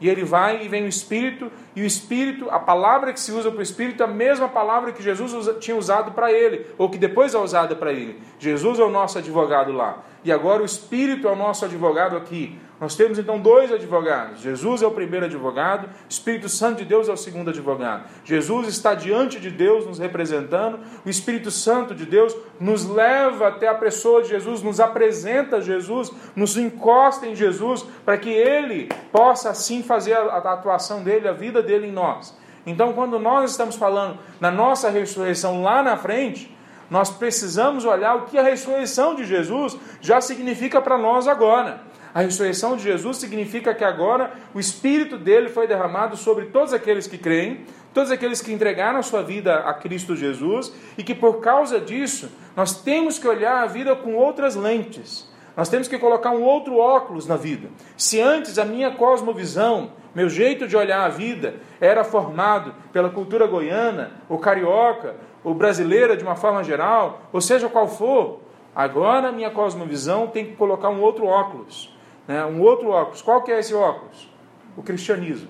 [0.03, 3.51] E ele vai e vem o Espírito, e o Espírito, a palavra que se usa
[3.51, 6.99] para o Espírito é a mesma palavra que Jesus tinha usado para ele, ou que
[6.99, 8.21] depois é usada para ele.
[8.39, 10.03] Jesus é o nosso advogado lá.
[10.25, 12.59] E agora o Espírito é o nosso advogado aqui.
[12.83, 14.41] Nós temos então dois advogados.
[14.41, 18.09] Jesus é o primeiro advogado, Espírito Santo de Deus é o segundo advogado.
[18.25, 23.69] Jesus está diante de Deus nos representando, o Espírito Santo de Deus nos leva até
[23.69, 29.51] a pessoa de Jesus, nos apresenta Jesus, nos encosta em Jesus, para que ele possa
[29.51, 32.37] assim fazer a atuação dele, a vida dele em nós.
[32.67, 36.53] Então, quando nós estamos falando na nossa ressurreição lá na frente,
[36.91, 41.92] nós precisamos olhar o que a ressurreição de Jesus já significa para nós agora.
[42.15, 47.07] A ressurreição de Jesus significa que agora o Espírito dele foi derramado sobre todos aqueles
[47.07, 51.41] que creem, todos aqueles que entregaram a sua vida a Cristo Jesus, e que por
[51.41, 55.31] causa disso nós temos que olhar a vida com outras lentes.
[55.57, 57.69] Nós temos que colocar um outro óculos na vida.
[57.97, 63.47] Se antes a minha cosmovisão, meu jeito de olhar a vida era formado pela cultura
[63.47, 68.41] goiana, ou carioca, ou brasileira de uma forma geral, ou seja qual for,
[68.75, 71.93] agora a minha cosmovisão tem que colocar um outro óculos
[72.27, 72.45] Né?
[72.45, 73.23] Um outro óculos.
[73.23, 74.29] Qual que é esse óculos?
[74.77, 75.49] O cristianismo.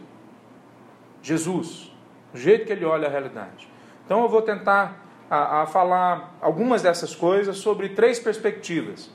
[1.23, 1.91] Jesus.
[2.35, 3.69] O jeito que ele olha a realidade.
[4.05, 9.11] Então eu vou tentar a, a falar algumas dessas coisas sobre três perspectivas: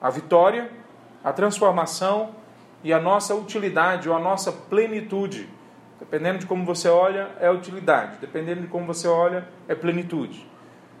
[0.00, 0.70] a vitória,
[1.22, 2.30] a transformação
[2.82, 5.48] e a nossa utilidade ou a nossa plenitude.
[5.98, 8.18] Dependendo de como você olha, é utilidade.
[8.20, 10.46] Dependendo de como você olha, é plenitude.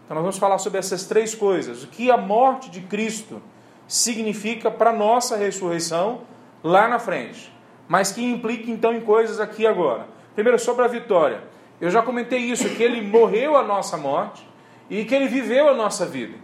[0.04, 1.84] Então nós vamos falar sobre essas três coisas.
[1.84, 3.40] O que a morte de Cristo
[3.88, 6.20] significa para nossa ressurreição
[6.62, 7.52] lá na frente.
[7.88, 10.06] Mas que implica então em coisas aqui agora.
[10.34, 11.42] Primeiro, sobre a vitória.
[11.80, 14.46] Eu já comentei isso, que ele morreu a nossa morte
[14.90, 16.34] e que ele viveu a nossa vida.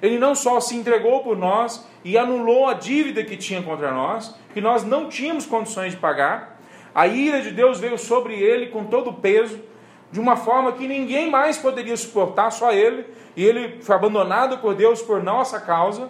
[0.00, 4.34] Ele não só se entregou por nós e anulou a dívida que tinha contra nós,
[4.52, 6.60] que nós não tínhamos condições de pagar.
[6.94, 9.58] A ira de Deus veio sobre ele com todo o peso,
[10.12, 14.74] de uma forma que ninguém mais poderia suportar, só ele, e ele foi abandonado por
[14.74, 16.08] Deus por nossa causa.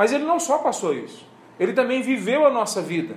[0.00, 1.26] Mas ele não só passou isso,
[1.58, 3.16] ele também viveu a nossa vida.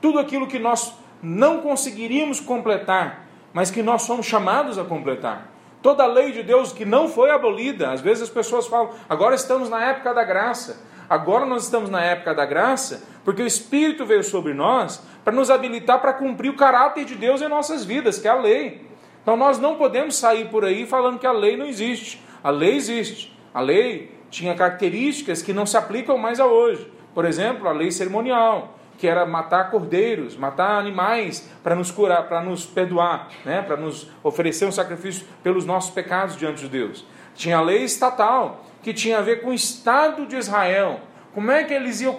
[0.00, 0.92] Tudo aquilo que nós
[1.22, 5.52] não conseguiríamos completar, mas que nós somos chamados a completar.
[5.80, 9.36] Toda a lei de Deus que não foi abolida, às vezes as pessoas falam, agora
[9.36, 10.84] estamos na época da graça.
[11.08, 15.52] Agora nós estamos na época da graça, porque o Espírito veio sobre nós para nos
[15.52, 18.84] habilitar para cumprir o caráter de Deus em nossas vidas, que é a lei.
[19.22, 22.20] Então nós não podemos sair por aí falando que a lei não existe.
[22.42, 23.33] A lei existe.
[23.54, 26.92] A lei tinha características que não se aplicam mais a hoje.
[27.14, 32.42] Por exemplo, a lei cerimonial, que era matar cordeiros, matar animais para nos curar, para
[32.42, 33.62] nos perdoar, né?
[33.62, 37.06] para nos oferecer um sacrifício pelos nossos pecados diante de Deus.
[37.36, 41.00] Tinha a lei estatal, que tinha a ver com o Estado de Israel.
[41.32, 42.16] Como é que eles iam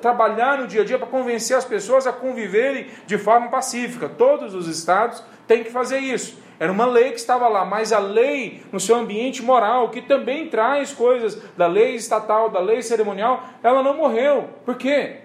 [0.00, 4.08] trabalhar no dia a dia para convencer as pessoas a conviverem de forma pacífica?
[4.08, 6.38] Todos os estados têm que fazer isso.
[6.58, 10.48] Era uma lei que estava lá, mas a lei no seu ambiente moral, que também
[10.48, 14.48] traz coisas da lei estatal, da lei cerimonial, ela não morreu.
[14.64, 15.18] Por quê?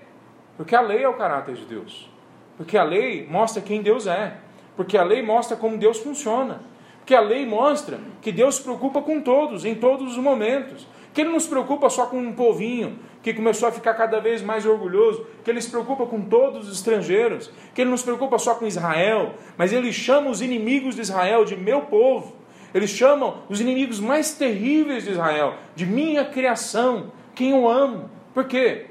[0.57, 2.09] Porque a lei é o caráter de Deus.
[2.57, 4.33] Porque a lei mostra quem Deus é.
[4.75, 6.61] Porque a lei mostra como Deus funciona.
[6.97, 10.85] Porque a lei mostra que Deus se preocupa com todos, em todos os momentos.
[11.13, 14.41] Que Ele não se preocupa só com um povinho que começou a ficar cada vez
[14.41, 15.25] mais orgulhoso.
[15.43, 17.51] Que Ele se preocupa com todos os estrangeiros.
[17.73, 19.34] Que Ele não se preocupa só com Israel.
[19.58, 22.39] Mas Ele chama os inimigos de Israel de meu povo.
[22.73, 28.10] Eles chamam os inimigos mais terríveis de Israel de minha criação, quem eu amo.
[28.34, 28.88] Por quê?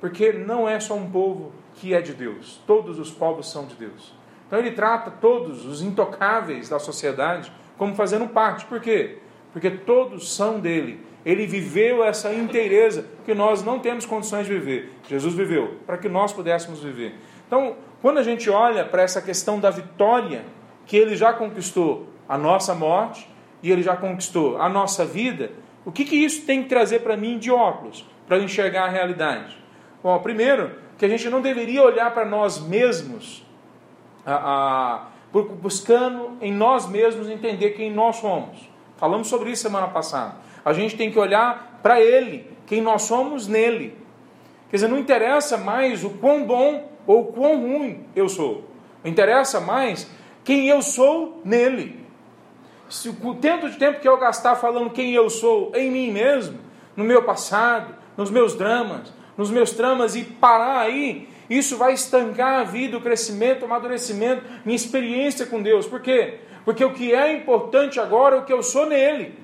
[0.00, 2.60] Porque não é só um povo que é de Deus.
[2.66, 4.12] Todos os povos são de Deus.
[4.46, 8.66] Então ele trata todos os intocáveis da sociedade como fazendo parte.
[8.66, 9.18] Por quê?
[9.52, 11.00] Porque todos são dele.
[11.24, 14.92] Ele viveu essa inteireza que nós não temos condições de viver.
[15.08, 17.14] Jesus viveu para que nós pudéssemos viver.
[17.46, 20.44] Então, quando a gente olha para essa questão da vitória,
[20.86, 23.28] que ele já conquistou a nossa morte
[23.62, 25.52] e ele já conquistou a nossa vida,
[25.84, 29.56] o que, que isso tem que trazer para mim de óculos, para enxergar a realidade?
[30.02, 33.44] Bom, primeiro, que a gente não deveria olhar para nós mesmos
[34.26, 38.68] a, a buscando em nós mesmos entender quem nós somos.
[38.96, 40.36] Falamos sobre isso semana passada.
[40.64, 43.96] A gente tem que olhar para Ele, quem nós somos nele.
[44.70, 48.64] Quer dizer, não interessa mais o quão bom ou quão ruim eu sou.
[49.04, 50.08] Interessa mais
[50.44, 52.00] quem eu sou nele.
[52.88, 56.58] Se o tanto de tempo que eu gastar falando quem eu sou em mim mesmo,
[56.96, 62.60] no meu passado, nos meus dramas, nos meus tramas e parar aí, isso vai estancar
[62.60, 65.86] a vida, o crescimento, o amadurecimento, minha experiência com Deus.
[65.86, 66.40] Por quê?
[66.64, 69.38] Porque o que é importante agora é o que eu sou nele.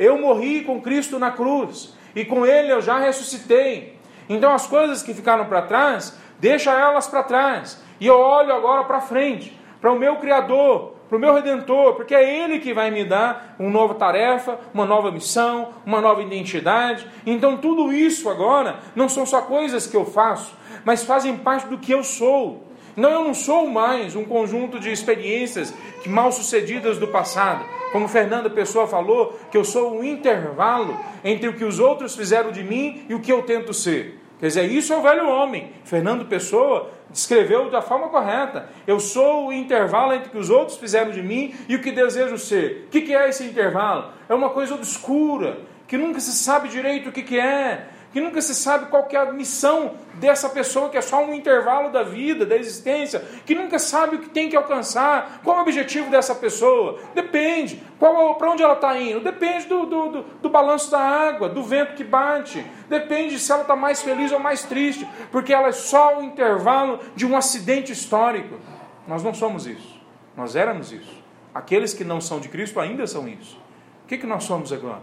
[0.00, 3.98] Eu morri com Cristo na cruz e com Ele eu já ressuscitei.
[4.30, 7.78] Então as coisas que ficaram para trás, deixa elas para trás.
[8.00, 12.14] E eu olho agora para frente, para o meu Criador, para o meu Redentor, porque
[12.14, 17.06] é Ele que vai me dar uma nova tarefa, uma nova missão, uma nova identidade.
[17.26, 21.76] Então tudo isso agora não são só coisas que eu faço, mas fazem parte do
[21.76, 22.69] que eu sou.
[22.96, 25.72] Não, eu não sou mais um conjunto de experiências
[26.06, 27.64] mal sucedidas do passado.
[27.92, 32.50] Como Fernanda Pessoa falou, que eu sou um intervalo entre o que os outros fizeram
[32.50, 34.18] de mim e o que eu tento ser.
[34.38, 35.70] Quer dizer, isso é o velho homem.
[35.84, 38.70] Fernando Pessoa descreveu da forma correta.
[38.86, 41.92] Eu sou o intervalo entre o que os outros fizeram de mim e o que
[41.92, 42.86] desejo ser.
[42.86, 44.12] O que é esse intervalo?
[44.28, 48.54] É uma coisa obscura, que nunca se sabe direito o que é que nunca se
[48.54, 52.56] sabe qual é a missão dessa pessoa, que é só um intervalo da vida, da
[52.56, 56.98] existência, que nunca sabe o que tem que alcançar, qual é o objetivo dessa pessoa.
[57.14, 57.80] Depende.
[57.98, 59.20] Para onde ela está indo?
[59.20, 62.64] Depende do, do, do, do, balanço da água, do vento que bate.
[62.88, 66.98] Depende se ela está mais feliz ou mais triste, porque ela é só o intervalo
[67.14, 68.58] de um acidente histórico.
[69.06, 70.00] Nós não somos isso.
[70.36, 71.20] Nós éramos isso.
[71.54, 73.56] Aqueles que não são de Cristo ainda são isso.
[74.04, 75.02] O que, que nós somos agora?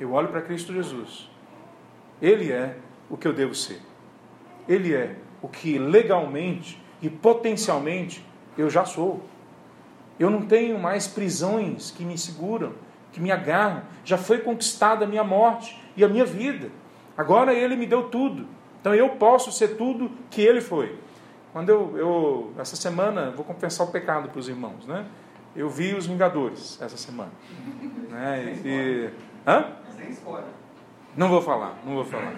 [0.00, 1.33] Eu olho para Cristo Jesus
[2.20, 2.76] ele é
[3.10, 3.80] o que eu devo ser.
[4.68, 8.24] Ele é o que legalmente e potencialmente
[8.56, 9.22] eu já sou.
[10.18, 12.72] Eu não tenho mais prisões que me seguram,
[13.12, 13.82] que me agarram.
[14.04, 16.70] Já foi conquistada a minha morte e a minha vida.
[17.16, 18.46] Agora Ele me deu tudo.
[18.80, 20.98] Então eu posso ser tudo que Ele foi.
[21.52, 25.06] Quando eu, eu essa semana, vou confessar o pecado para os irmãos, né?
[25.54, 27.30] Eu vi os Vingadores essa semana.
[28.10, 28.60] né?
[28.64, 29.10] E,
[29.46, 29.66] hã?
[29.96, 30.63] Sem spoiler.
[31.16, 32.34] Não vou falar, não vou falar.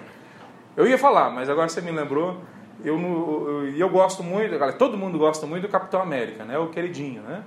[0.75, 2.41] Eu ia falar, mas agora você me lembrou.
[2.83, 6.57] Eu, eu, eu gosto muito, todo mundo gosta muito do Capitão América, né?
[6.59, 7.43] O queridinho, né?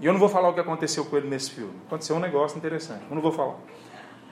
[0.00, 1.72] E eu não vou falar o que aconteceu com ele nesse filme.
[1.86, 3.54] Aconteceu um negócio interessante, eu não vou falar.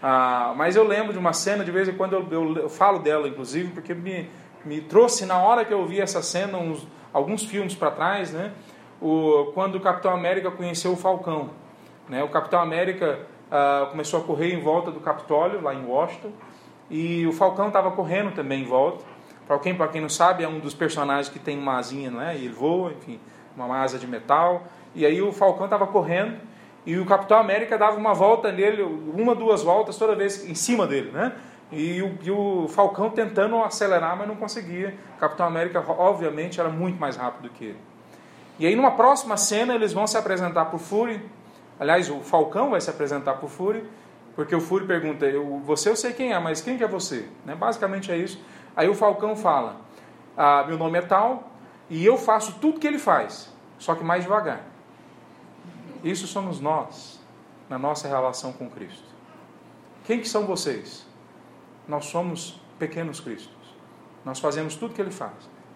[0.02, 2.98] Ah, mas eu lembro de uma cena, de vez em quando eu, eu, eu, falo
[2.98, 4.28] dela, inclusive, porque me,
[4.64, 8.52] me trouxe, na hora que eu vi essa cena, uns, alguns filmes para trás, né?
[9.00, 11.50] O, quando o Capitão América conheceu o Falcão.
[12.08, 12.24] Né?
[12.24, 16.32] O Capitão América ah, começou a correr em volta do Capitólio, lá em Washington,
[16.90, 19.04] e o Falcão estava correndo também em volta.
[19.46, 22.36] Para quem, quem não sabe, é um dos personagens que tem uma asinha, não é?
[22.36, 23.18] E ele voa, enfim,
[23.56, 24.64] uma asa de metal.
[24.94, 26.38] E aí o Falcão estava correndo
[26.86, 30.86] e o Capitão América dava uma volta nele, uma, duas voltas toda vez em cima
[30.86, 31.32] dele, né?
[31.70, 34.94] E o, e o Falcão tentando acelerar, mas não conseguia.
[35.16, 37.78] O Capitão América, obviamente, era muito mais rápido que ele.
[38.58, 41.20] E aí, numa próxima cena, eles vão se apresentar para o Fury.
[41.80, 43.88] Aliás, o Falcão vai se apresentar para o Fury,
[44.36, 47.26] porque o Fury pergunta: eu, Você eu sei quem é, mas quem que é você?
[47.46, 47.54] Né?
[47.54, 48.38] Basicamente é isso.
[48.76, 49.80] Aí o Falcão fala:
[50.36, 51.50] ah, Meu nome é tal,
[51.88, 54.60] e eu faço tudo que ele faz, só que mais devagar.
[56.04, 57.18] Isso somos nós,
[57.68, 59.08] na nossa relação com Cristo.
[60.04, 61.06] Quem que são vocês?
[61.88, 63.54] Nós somos pequenos Cristos.
[64.24, 65.32] Nós fazemos tudo que Ele faz.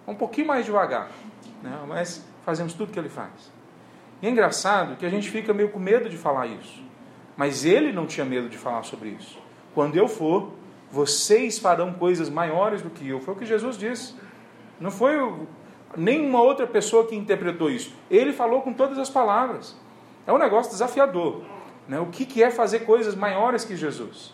[0.07, 1.11] Um pouquinho mais devagar,
[1.63, 1.79] né?
[1.89, 3.54] mas fazemos tudo que Ele faz.
[4.25, 6.83] E é engraçado que a gente fica meio com medo de falar isso.
[7.37, 9.39] Mas Ele não tinha medo de falar sobre isso.
[9.75, 10.55] Quando eu for,
[10.91, 13.21] vocês farão coisas maiores do que eu.
[13.21, 14.15] Foi o que Jesus disse.
[14.81, 15.13] Não foi
[15.95, 17.93] nenhuma outra pessoa que interpretou isso.
[18.11, 19.77] Ele falou com todas as palavras.
[20.27, 21.43] É um negócio desafiador.
[21.87, 22.01] Né?
[22.01, 24.33] O que, que é fazer coisas maiores que Jesus?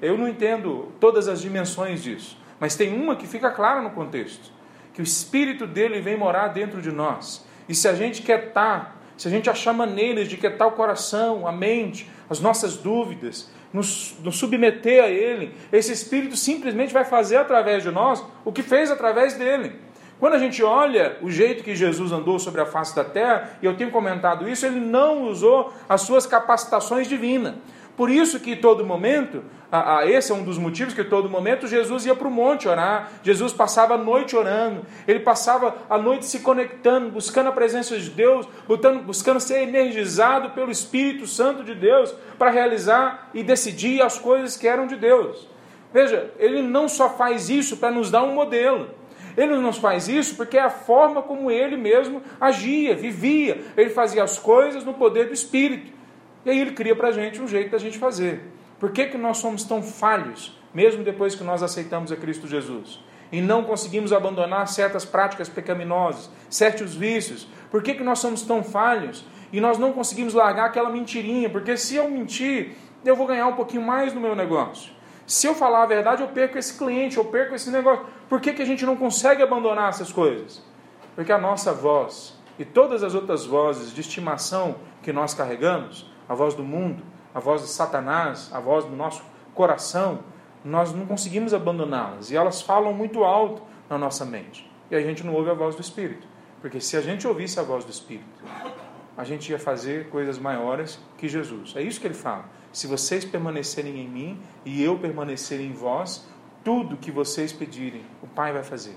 [0.00, 4.52] Eu não entendo todas as dimensões disso, mas tem uma que fica clara no contexto:
[4.92, 7.44] que o Espírito dele vem morar dentro de nós.
[7.68, 11.46] E se a gente quer estar, se a gente achar maneiras de quietar o coração,
[11.46, 17.36] a mente, as nossas dúvidas, nos, nos submeter a Ele, esse Espírito simplesmente vai fazer
[17.36, 19.72] através de nós o que fez através dele.
[20.20, 23.66] Quando a gente olha o jeito que Jesus andou sobre a face da terra, e
[23.66, 27.54] eu tenho comentado isso, ele não usou as suas capacitações divinas.
[27.96, 31.68] Por isso que todo momento, a, a, esse é um dos motivos que todo momento
[31.68, 36.26] Jesus ia para o monte orar, Jesus passava a noite orando, ele passava a noite
[36.26, 38.48] se conectando, buscando a presença de Deus,
[39.06, 44.66] buscando, ser energizado pelo Espírito Santo de Deus para realizar e decidir as coisas que
[44.66, 45.48] eram de Deus.
[45.92, 48.90] Veja, ele não só faz isso para nos dar um modelo,
[49.36, 53.60] ele não faz isso porque é a forma como ele mesmo agia, vivia.
[53.76, 55.92] Ele fazia as coisas no poder do Espírito.
[56.44, 58.42] E aí ele cria para a gente um jeito da gente fazer.
[58.78, 63.00] Por que, que nós somos tão falhos, mesmo depois que nós aceitamos a Cristo Jesus?
[63.32, 67.48] E não conseguimos abandonar certas práticas pecaminosas, certos vícios?
[67.70, 69.24] Por que, que nós somos tão falhos?
[69.52, 71.48] E nós não conseguimos largar aquela mentirinha?
[71.48, 72.72] Porque se eu mentir,
[73.04, 74.92] eu vou ganhar um pouquinho mais no meu negócio.
[75.26, 78.04] Se eu falar a verdade, eu perco esse cliente, eu perco esse negócio.
[78.28, 80.62] Por que, que a gente não consegue abandonar essas coisas?
[81.14, 86.34] Porque a nossa voz e todas as outras vozes de estimação que nós carregamos, a
[86.34, 87.02] voz do mundo,
[87.34, 89.22] a voz de Satanás, a voz do nosso
[89.54, 90.20] coração,
[90.64, 92.30] nós não conseguimos abandoná-las.
[92.30, 94.70] E elas falam muito alto na nossa mente.
[94.90, 96.26] E a gente não ouve a voz do Espírito.
[96.60, 98.44] Porque se a gente ouvisse a voz do Espírito,
[99.16, 101.74] a gente ia fazer coisas maiores que Jesus.
[101.76, 102.46] É isso que ele fala.
[102.72, 106.26] Se vocês permanecerem em mim e eu permanecer em vós,
[106.64, 108.96] tudo que vocês pedirem, o Pai vai fazer.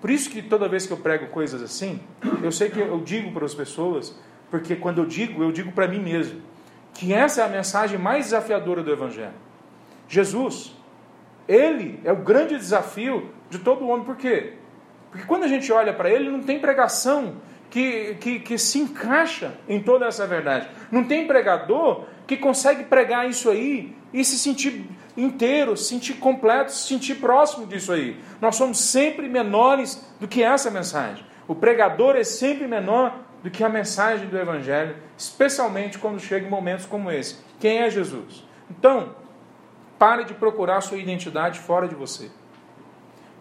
[0.00, 2.00] Por isso que toda vez que eu prego coisas assim,
[2.42, 4.14] eu sei que eu digo para as pessoas,
[4.50, 6.40] porque quando eu digo, eu digo para mim mesmo,
[6.94, 9.34] que essa é a mensagem mais desafiadora do Evangelho.
[10.08, 10.74] Jesus,
[11.46, 14.54] Ele é o grande desafio de todo homem, por quê?
[15.10, 17.36] Porque quando a gente olha para Ele, não tem pregação
[17.70, 20.68] que, que, que se encaixa em toda essa verdade.
[20.90, 26.72] Não tem pregador que consegue pregar isso aí e se sentir inteiro, se sentir completo,
[26.72, 28.16] se sentir próximo disso aí.
[28.40, 31.24] Nós somos sempre menores do que essa mensagem.
[31.48, 36.50] O pregador é sempre menor do que a mensagem do Evangelho, especialmente quando chega em
[36.50, 37.36] momentos como esse.
[37.60, 38.44] Quem é Jesus?
[38.68, 39.14] Então,
[39.96, 42.28] pare de procurar sua identidade fora de você.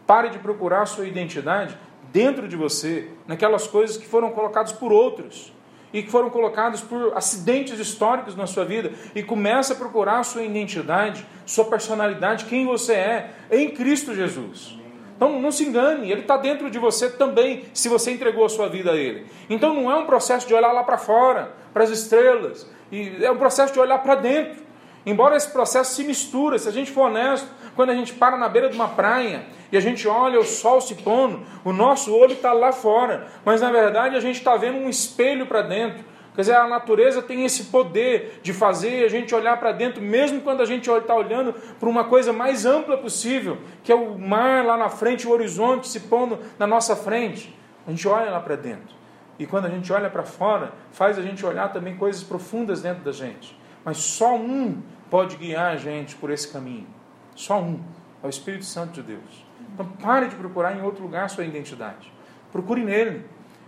[0.05, 1.75] Pare de procurar sua identidade
[2.13, 5.51] dentro de você, naquelas coisas que foram colocadas por outros
[5.91, 10.43] e que foram colocadas por acidentes históricos na sua vida e começa a procurar sua
[10.43, 14.77] identidade, sua personalidade, quem você é em Cristo Jesus.
[15.15, 18.67] Então não se engane, Ele está dentro de você também, se você entregou a sua
[18.67, 19.25] vida a Ele.
[19.49, 23.31] Então não é um processo de olhar lá para fora, para as estrelas, e é
[23.31, 24.65] um processo de olhar para dentro.
[25.05, 28.49] Embora esse processo se misture, se a gente for honesto, quando a gente para na
[28.49, 32.33] beira de uma praia e a gente olha o sol se pondo, o nosso olho
[32.33, 36.03] está lá fora, mas na verdade a gente está vendo um espelho para dentro.
[36.35, 40.41] Quer dizer, a natureza tem esse poder de fazer a gente olhar para dentro, mesmo
[40.41, 44.65] quando a gente está olhando para uma coisa mais ampla possível, que é o mar
[44.65, 47.57] lá na frente, o horizonte se pondo na nossa frente.
[47.87, 48.93] A gente olha lá para dentro.
[49.39, 53.03] E quando a gente olha para fora, faz a gente olhar também coisas profundas dentro
[53.03, 53.57] da gente.
[53.83, 56.87] Mas só um pode guiar a gente por esse caminho.
[57.33, 57.79] Só um.
[58.23, 59.45] É o Espírito Santo de Deus.
[59.73, 62.11] Então pare de procurar em outro lugar a sua identidade.
[62.51, 63.23] Procure nele.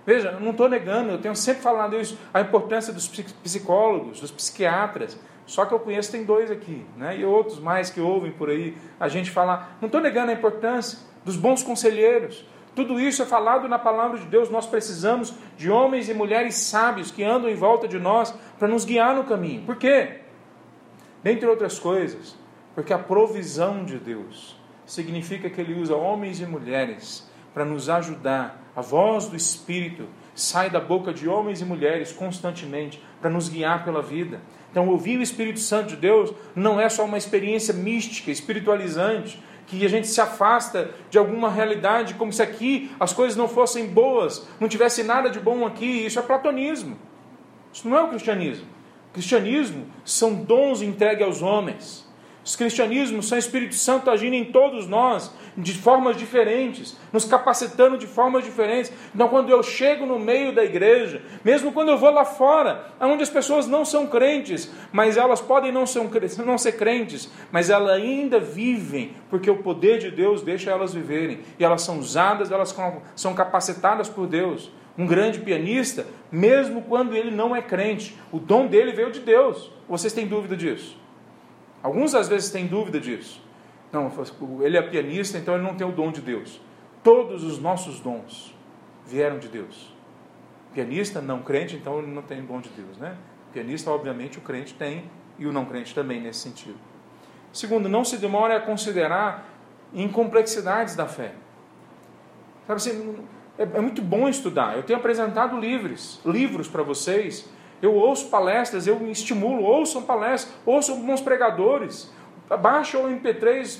[0.07, 4.31] Veja, eu não estou negando, eu tenho sempre falado isso, a importância dos psicólogos, dos
[4.31, 5.19] psiquiatras.
[5.45, 7.17] Só que eu conheço, tem dois aqui, né?
[7.17, 9.77] e outros mais que ouvem por aí a gente falar.
[9.81, 12.45] Não estou negando a importância dos bons conselheiros.
[12.73, 14.49] Tudo isso é falado na palavra de Deus.
[14.49, 18.85] Nós precisamos de homens e mulheres sábios que andam em volta de nós para nos
[18.85, 19.63] guiar no caminho.
[19.63, 20.21] Por quê?
[21.21, 22.37] Dentre outras coisas,
[22.73, 27.26] porque a provisão de Deus significa que Ele usa homens e mulheres
[27.57, 33.01] para nos ajudar a voz do Espírito sai da boca de homens e mulheres constantemente
[33.19, 34.39] para nos guiar pela vida.
[34.69, 39.83] Então, ouvir o Espírito Santo de Deus não é só uma experiência mística, espiritualizante, que
[39.83, 44.47] a gente se afasta de alguma realidade, como se aqui as coisas não fossem boas,
[44.59, 46.05] não tivesse nada de bom aqui.
[46.05, 46.95] Isso é platonismo.
[47.73, 48.67] Isso não é o cristianismo.
[49.09, 52.06] O cristianismo são dons entregues aos homens.
[52.47, 58.07] Os cristianismos são Espírito Santo agindo em todos nós de formas diferentes, nos capacitando de
[58.07, 58.89] formas diferentes.
[59.13, 63.21] Então, quando eu chego no meio da igreja, mesmo quando eu vou lá fora, onde
[63.21, 65.83] as pessoas não são crentes, mas elas podem não
[66.45, 71.41] não ser crentes, mas elas ainda vivem, porque o poder de Deus deixa elas viverem,
[71.59, 72.73] e elas são usadas, elas
[73.13, 74.71] são capacitadas por Deus.
[74.97, 79.69] Um grande pianista, mesmo quando ele não é crente, o dom dele veio de Deus.
[79.89, 81.06] Vocês têm dúvida disso?
[81.81, 83.41] Alguns às vezes têm dúvida disso.
[83.91, 84.11] Não,
[84.61, 86.59] ele é pianista, então ele não tem o dom de Deus.
[87.03, 88.53] Todos os nossos dons
[89.05, 89.95] vieram de Deus.
[90.73, 93.15] Pianista, não crente, então ele não tem o dom de Deus, né?
[93.53, 95.09] Pianista, obviamente, o crente tem
[95.39, 96.77] e o não crente também nesse sentido.
[97.53, 99.47] Segundo, não se demore a considerar
[99.93, 101.33] incomplexidades da fé.
[102.67, 103.15] Sabe assim,
[103.57, 104.75] é, é muito bom estudar.
[104.75, 107.49] Eu tenho apresentado livros, livros para vocês
[107.81, 112.11] eu ouço palestras, eu estimulo, ouçam palestras, ouçam bons pregadores.
[112.61, 113.79] Baixa o MP3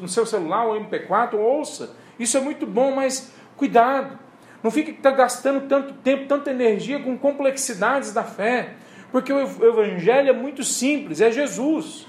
[0.00, 1.96] no seu celular, ou MP4, ouça.
[2.18, 4.18] Isso é muito bom, mas cuidado.
[4.62, 8.74] Não fique gastando tanto tempo, tanta energia com complexidades da fé.
[9.10, 12.06] Porque o Evangelho é muito simples, é Jesus.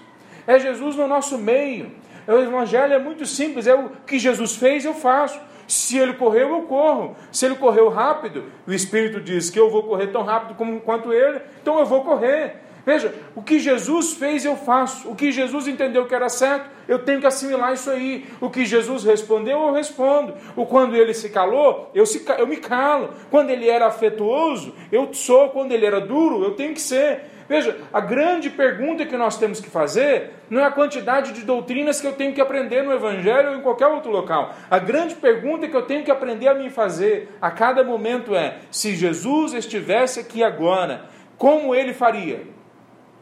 [0.47, 1.91] É Jesus no nosso meio.
[2.27, 5.39] O Evangelho é muito simples, é o que Jesus fez, eu faço.
[5.67, 7.15] Se ele correu, eu corro.
[7.31, 11.11] Se ele correu rápido, o Espírito diz que eu vou correr tão rápido como, quanto
[11.11, 12.65] ele, então eu vou correr.
[12.85, 15.09] Veja, o que Jesus fez, eu faço.
[15.09, 18.27] O que Jesus entendeu que era certo, eu tenho que assimilar isso aí.
[18.39, 20.35] O que Jesus respondeu, eu respondo.
[20.55, 23.09] O quando ele se calou, eu, se, eu me calo.
[23.31, 25.49] Quando ele era afetuoso, eu sou.
[25.49, 27.34] Quando ele era duro, eu tenho que ser.
[27.47, 32.01] Veja, a grande pergunta que nós temos que fazer não é a quantidade de doutrinas
[32.01, 34.53] que eu tenho que aprender no Evangelho ou em qualquer outro local.
[34.69, 38.57] A grande pergunta que eu tenho que aprender a me fazer a cada momento é:
[38.71, 41.05] se Jesus estivesse aqui agora,
[41.37, 42.47] como ele faria?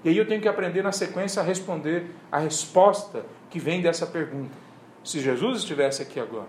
[0.03, 4.05] E aí eu tenho que aprender na sequência a responder a resposta que vem dessa
[4.05, 4.51] pergunta.
[5.03, 6.47] Se Jesus estivesse aqui agora,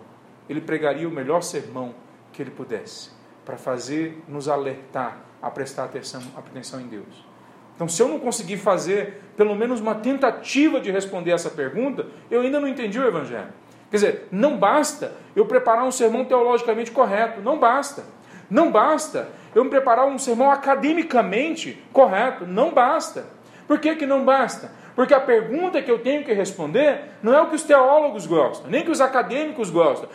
[0.49, 1.95] ele pregaria o melhor sermão
[2.33, 3.11] que ele pudesse
[3.45, 7.34] para fazer nos alertar a prestar atenção, atenção em Deus.
[7.75, 12.41] Então, se eu não conseguir fazer pelo menos uma tentativa de responder essa pergunta, eu
[12.41, 13.49] ainda não entendi o Evangelho.
[13.91, 18.05] Quer dizer, não basta eu preparar um sermão teologicamente correto, não basta.
[18.51, 23.25] Não basta eu me preparar um sermão academicamente correto, não basta.
[23.66, 24.70] Por que, que não basta?
[24.95, 28.70] Porque a pergunta que eu tenho que responder não é o que os teólogos gostam,
[28.70, 30.09] nem que os acadêmicos gostam,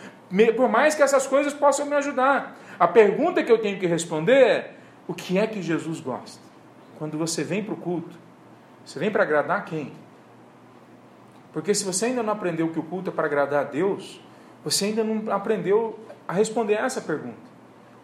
[0.56, 2.56] por mais que essas coisas possam me ajudar.
[2.78, 4.70] A pergunta que eu tenho que responder é:
[5.06, 6.49] o que é que Jesus gosta?
[7.00, 8.14] Quando você vem para o culto,
[8.84, 9.90] você vem para agradar quem?
[11.50, 14.20] Porque se você ainda não aprendeu que o culto é para agradar a Deus,
[14.62, 15.98] você ainda não aprendeu
[16.28, 17.38] a responder essa pergunta.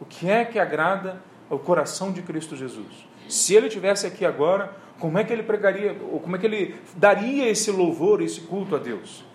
[0.00, 1.20] O que é que agrada
[1.50, 3.06] ao coração de Cristo Jesus?
[3.28, 6.74] Se ele tivesse aqui agora, como é que ele pregaria, ou como é que ele
[6.96, 9.25] daria esse louvor, esse culto a Deus?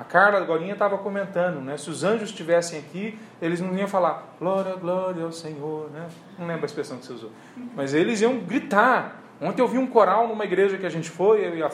[0.00, 1.76] A Carla agora estava comentando, né?
[1.76, 6.08] Se os anjos estivessem aqui, eles não iam falar glória, glória ao Senhor, né?
[6.38, 7.30] Não lembro a expressão que você usou.
[7.76, 11.46] Mas eles iam gritar, Ontem eu vi um coral numa igreja que a gente foi,
[11.46, 11.70] eu e a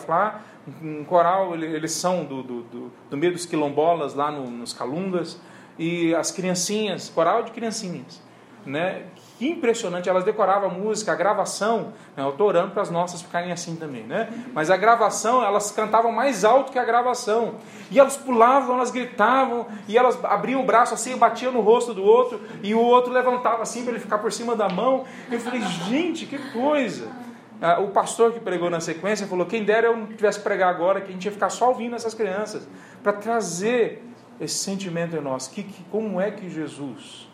[0.81, 5.41] um coral, eles são do, do, do, do meio dos quilombolas, lá no, nos Calungas,
[5.77, 8.23] e as criancinhas, coral de criancinhas,
[8.65, 9.05] né?
[9.39, 12.25] Que impressionante, elas decoravam a música, a gravação, né?
[12.25, 14.33] eu estou orando para as nossas ficarem assim também, né?
[14.55, 17.57] Mas a gravação, elas cantavam mais alto que a gravação.
[17.91, 22.03] E elas pulavam, elas gritavam, e elas abriam o braço assim, batiam no rosto do
[22.03, 25.05] outro, e o outro levantava assim para ele ficar por cima da mão.
[25.31, 27.09] Eu falei, gente, que coisa!
[27.61, 31.01] Ah, o pastor que pregou na sequência falou: quem dera eu não tivesse pregar agora,
[31.01, 32.67] que a gente ia ficar só ouvindo essas crianças,
[33.03, 34.03] para trazer
[34.41, 35.47] esse sentimento em nós.
[35.47, 37.26] Que, que, como é que Jesus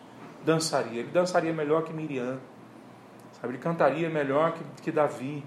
[0.44, 1.00] dançaria?
[1.00, 2.38] Ele dançaria melhor que Miriam,
[3.40, 3.54] sabe?
[3.54, 5.44] ele cantaria melhor que, que Davi,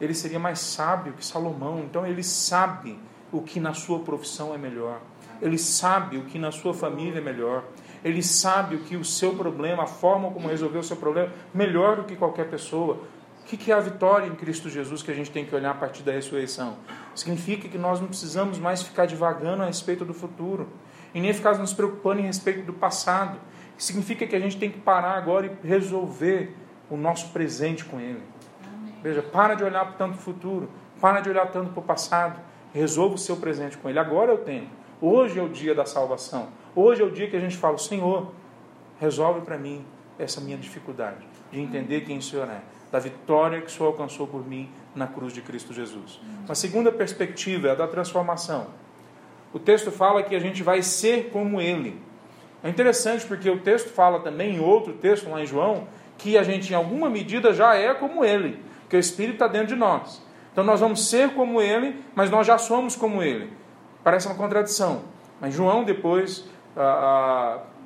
[0.00, 1.80] ele seria mais sábio que Salomão.
[1.80, 2.98] Então ele sabe
[3.32, 5.00] o que na sua profissão é melhor,
[5.40, 7.64] ele sabe o que na sua família é melhor.
[8.02, 11.96] Ele sabe o que o seu problema, a forma como resolver o seu problema, melhor
[11.96, 12.98] do que qualquer pessoa.
[13.42, 15.74] O que é a vitória em Cristo Jesus que a gente tem que olhar a
[15.74, 16.76] partir da ressurreição?
[17.14, 20.68] Significa que nós não precisamos mais ficar divagando a respeito do futuro
[21.12, 23.38] e nem ficar nos preocupando em respeito do passado.
[23.80, 26.54] Significa que a gente tem que parar agora e resolver
[26.90, 28.22] o nosso presente com Ele.
[29.02, 30.70] Veja, para de olhar tanto para o futuro,
[31.00, 32.38] para de olhar tanto para o passado,
[32.74, 33.98] resolva o seu presente com Ele.
[33.98, 34.68] Agora é o tempo.
[35.00, 36.48] Hoje é o dia da salvação.
[36.76, 38.30] Hoje é o dia que a gente fala, Senhor,
[39.00, 39.82] resolve para mim
[40.18, 42.60] essa minha dificuldade de entender quem o Senhor é
[42.92, 46.20] da vitória que o Senhor alcançou por mim na cruz de Cristo Jesus.
[46.44, 48.66] Uma segunda perspectiva é a da transformação.
[49.52, 52.09] O texto fala que a gente vai ser como Ele.
[52.62, 55.88] É interessante porque o texto fala também, em outro texto lá em João,
[56.18, 59.68] que a gente em alguma medida já é como Ele, que o Espírito está dentro
[59.68, 60.22] de nós.
[60.52, 63.50] Então nós vamos ser como Ele, mas nós já somos como Ele.
[64.04, 65.02] Parece uma contradição.
[65.40, 66.46] Mas João depois,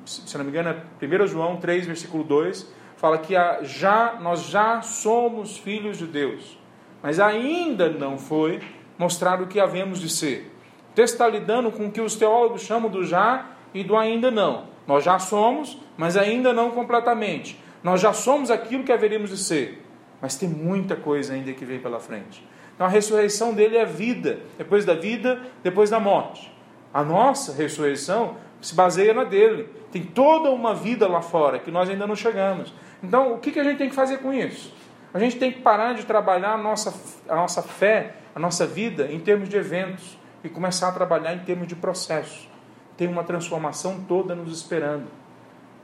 [0.05, 4.81] se não me engano, é 1 João 3, versículo 2, fala que já, nós já
[4.81, 6.59] somos filhos de Deus,
[7.01, 8.61] mas ainda não foi
[8.97, 10.51] mostrado o que havemos de ser.
[10.91, 13.45] O texto está lidando com o que os teólogos chamam do já
[13.75, 14.63] e do ainda não.
[14.87, 17.59] Nós já somos, mas ainda não completamente.
[17.83, 19.85] Nós já somos aquilo que haveríamos de ser,
[20.21, 22.43] mas tem muita coisa ainda que vem pela frente.
[22.73, 26.51] Então a ressurreição dele é vida, depois da vida, depois da morte.
[26.93, 29.69] A nossa ressurreição se baseia na dele.
[29.91, 32.73] Tem toda uma vida lá fora que nós ainda não chegamos.
[33.03, 34.73] Então, o que a gente tem que fazer com isso?
[35.13, 36.93] A gente tem que parar de trabalhar a nossa,
[37.29, 41.39] a nossa fé, a nossa vida em termos de eventos e começar a trabalhar em
[41.39, 42.54] termos de processo.
[42.97, 45.07] Tem uma transformação toda nos esperando.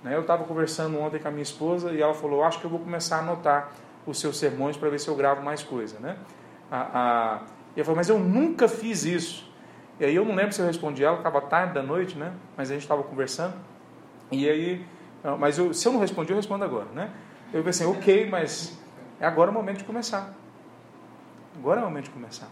[0.03, 0.16] Né?
[0.16, 2.80] Eu estava conversando ontem com a minha esposa e ela falou: Acho que eu vou
[2.80, 3.72] começar a anotar
[4.05, 5.99] os seus sermões para ver se eu gravo mais coisa.
[5.99, 6.18] Né?
[7.76, 9.51] E eu falei: Mas eu nunca fiz isso.
[9.99, 12.34] E aí eu não lembro se eu respondi ela, estava tarde da noite, né?
[12.57, 13.53] mas a gente estava conversando.
[14.32, 14.86] E aí
[15.38, 17.12] mas eu, se eu não respondi, eu respondo agora, né?
[17.53, 18.78] Eu pensei, ok, mas
[19.20, 20.34] é agora o momento de começar.
[21.55, 22.47] Agora é o momento de começar.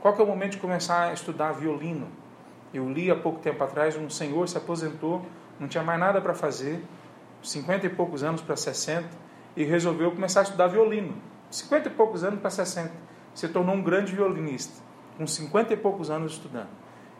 [0.00, 2.08] Qual que é o momento de começar a estudar violino?
[2.72, 5.24] Eu li há pouco tempo atrás, um senhor se aposentou,
[5.60, 6.82] não tinha mais nada para fazer,
[7.42, 9.08] 50 e poucos anos para 60,
[9.56, 11.14] e resolveu começar a estudar violino.
[11.50, 12.90] 50 e poucos anos para 60.
[13.34, 14.82] Se tornou um grande violinista,
[15.18, 16.70] com 50 e poucos anos estudando.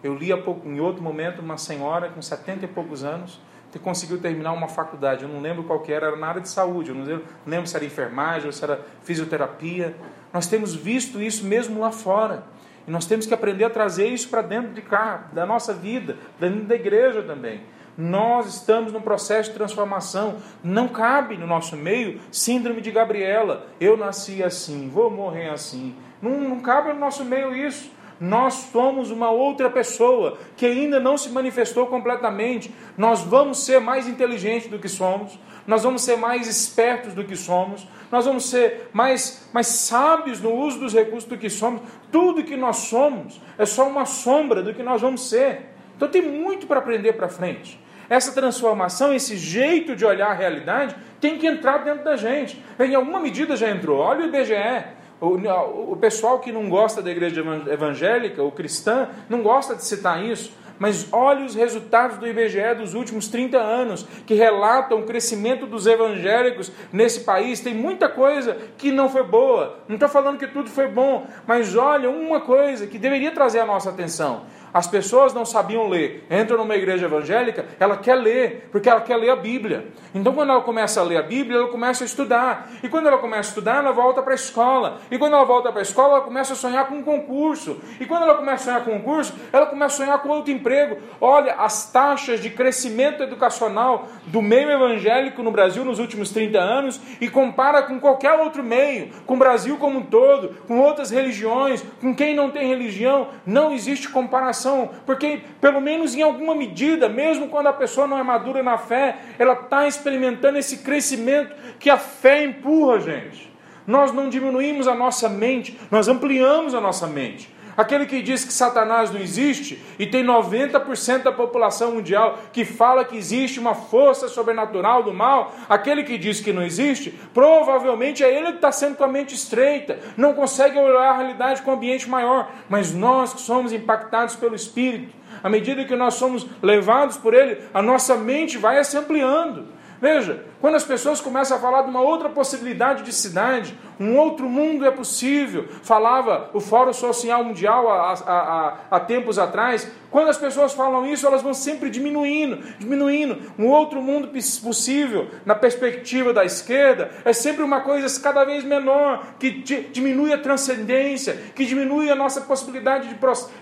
[0.03, 3.41] Eu li há pouco, em outro momento uma senhora com 70 e poucos anos,
[3.79, 6.91] conseguiu terminar uma faculdade, eu não lembro qual que era, era na área de saúde,
[6.91, 9.97] eu não lembro se era enfermagem ou se era fisioterapia.
[10.33, 12.45] Nós temos visto isso mesmo lá fora.
[12.87, 16.17] E nós temos que aprender a trazer isso para dentro de cá, da nossa vida,
[16.39, 17.61] dentro da igreja também.
[17.97, 20.37] Nós estamos num processo de transformação.
[20.65, 23.67] Não cabe no nosso meio síndrome de Gabriela.
[23.81, 25.95] Eu nasci assim, vou morrer assim.
[26.21, 27.91] Não, não cabe no nosso meio isso
[28.23, 32.73] nós somos uma outra pessoa que ainda não se manifestou completamente.
[32.97, 37.35] Nós vamos ser mais inteligentes do que somos, nós vamos ser mais espertos do que
[37.35, 41.83] somos, nós vamos ser mais, mais sábios no uso dos recursos do que somos.
[42.13, 45.71] Tudo que nós somos é só uma sombra do que nós vamos ser.
[45.97, 47.81] Então tem muito para aprender para frente.
[48.09, 52.63] Essa transformação, esse jeito de olhar a realidade, tem que entrar dentro da gente.
[52.79, 53.99] Em alguma medida já entrou.
[53.99, 55.02] Olha o IBGE.
[55.25, 60.53] O, pessoal que não gosta da igreja evangélica, o cristã, não gosta de citar isso,
[60.81, 65.87] mas olhe os resultados do IBGE dos últimos 30 anos, que relatam o crescimento dos
[65.87, 67.61] evangélicos nesse país.
[67.61, 69.79] Tem muita coisa que não foi boa.
[69.87, 73.67] Não estou falando que tudo foi bom, mas olha uma coisa que deveria trazer a
[73.67, 74.43] nossa atenção.
[74.73, 76.25] As pessoas não sabiam ler.
[76.31, 79.89] Entra numa igreja evangélica, ela quer ler, porque ela quer ler a Bíblia.
[80.15, 82.71] Então, quando ela começa a ler a Bíblia, ela começa a estudar.
[82.83, 85.01] E quando ela começa a estudar, ela volta para a escola.
[85.11, 87.81] E quando ela volta para a escola, ela começa a sonhar com um concurso.
[88.01, 90.53] E quando ela começa a sonhar com um concurso, ela começa a sonhar com outro
[90.53, 90.99] emprego.
[91.21, 97.01] Olha, as taxas de crescimento educacional do meio evangélico no Brasil nos últimos 30 anos
[97.21, 101.85] e compara com qualquer outro meio, com o Brasil como um todo, com outras religiões,
[102.01, 104.62] com quem não tem religião, não existe comparação
[105.05, 109.17] porque, pelo menos em alguma medida, mesmo quando a pessoa não é madura na fé,
[109.39, 113.53] ela está experimentando esse crescimento que a fé empurra, gente.
[113.87, 117.52] Nós não diminuímos a nossa mente, nós ampliamos a nossa mente.
[117.77, 123.05] Aquele que diz que Satanás não existe e tem 90% da população mundial que fala
[123.05, 128.35] que existe uma força sobrenatural do mal, aquele que diz que não existe, provavelmente é
[128.35, 131.75] ele que está sendo com a mente estreita, não consegue olhar a realidade com um
[131.75, 132.51] ambiente maior.
[132.69, 137.63] Mas nós que somos impactados pelo Espírito, à medida que nós somos levados por ele,
[137.73, 139.67] a nossa mente vai se ampliando.
[140.01, 144.49] Veja, quando as pessoas começam a falar de uma outra possibilidade de cidade, um outro
[144.49, 150.37] mundo é possível, falava o Fórum Social Mundial há, há, há, tempos atrás, quando as
[150.37, 153.53] pessoas falam isso, elas vão sempre diminuindo, diminuindo.
[153.59, 159.35] Um outro mundo possível, na perspectiva da esquerda, é sempre uma coisa cada vez menor,
[159.41, 159.51] que
[159.91, 163.09] diminui a transcendência, que diminui a nossa possibilidade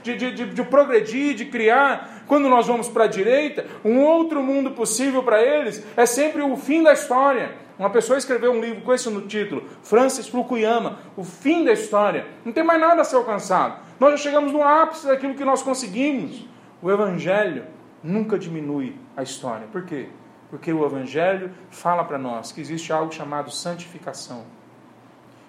[0.03, 2.25] de, de, de, de progredir, de criar.
[2.27, 6.57] Quando nós vamos para a direita, um outro mundo possível para eles é sempre o
[6.57, 7.55] fim da história.
[7.79, 12.27] Uma pessoa escreveu um livro com esse no título, Francis Fukuyama, O Fim da História.
[12.45, 13.81] Não tem mais nada a ser alcançado.
[13.99, 16.47] Nós já chegamos no ápice daquilo que nós conseguimos.
[16.83, 17.65] O Evangelho
[18.03, 19.67] nunca diminui a história.
[19.73, 20.09] Por quê?
[20.51, 24.45] Porque o Evangelho fala para nós que existe algo chamado santificação.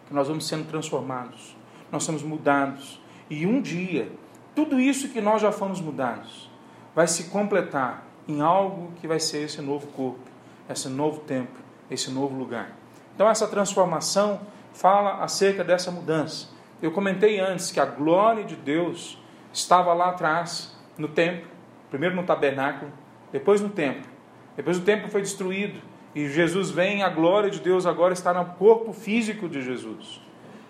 [0.07, 1.55] Que nós vamos sendo transformados,
[1.91, 3.01] nós somos mudados.
[3.29, 4.11] E um dia,
[4.55, 6.49] tudo isso que nós já fomos mudados,
[6.95, 10.30] vai se completar em algo que vai ser esse novo corpo,
[10.71, 11.59] esse novo tempo,
[11.89, 12.71] esse novo lugar.
[13.15, 14.41] Então, essa transformação
[14.73, 16.47] fala acerca dessa mudança.
[16.81, 19.17] Eu comentei antes que a glória de Deus
[19.53, 21.47] estava lá atrás, no templo,
[21.89, 22.91] primeiro no tabernáculo,
[23.31, 24.09] depois no templo.
[24.55, 25.81] Depois o templo foi destruído
[26.13, 30.21] e Jesus vem, a glória de Deus agora está no corpo físico de Jesus.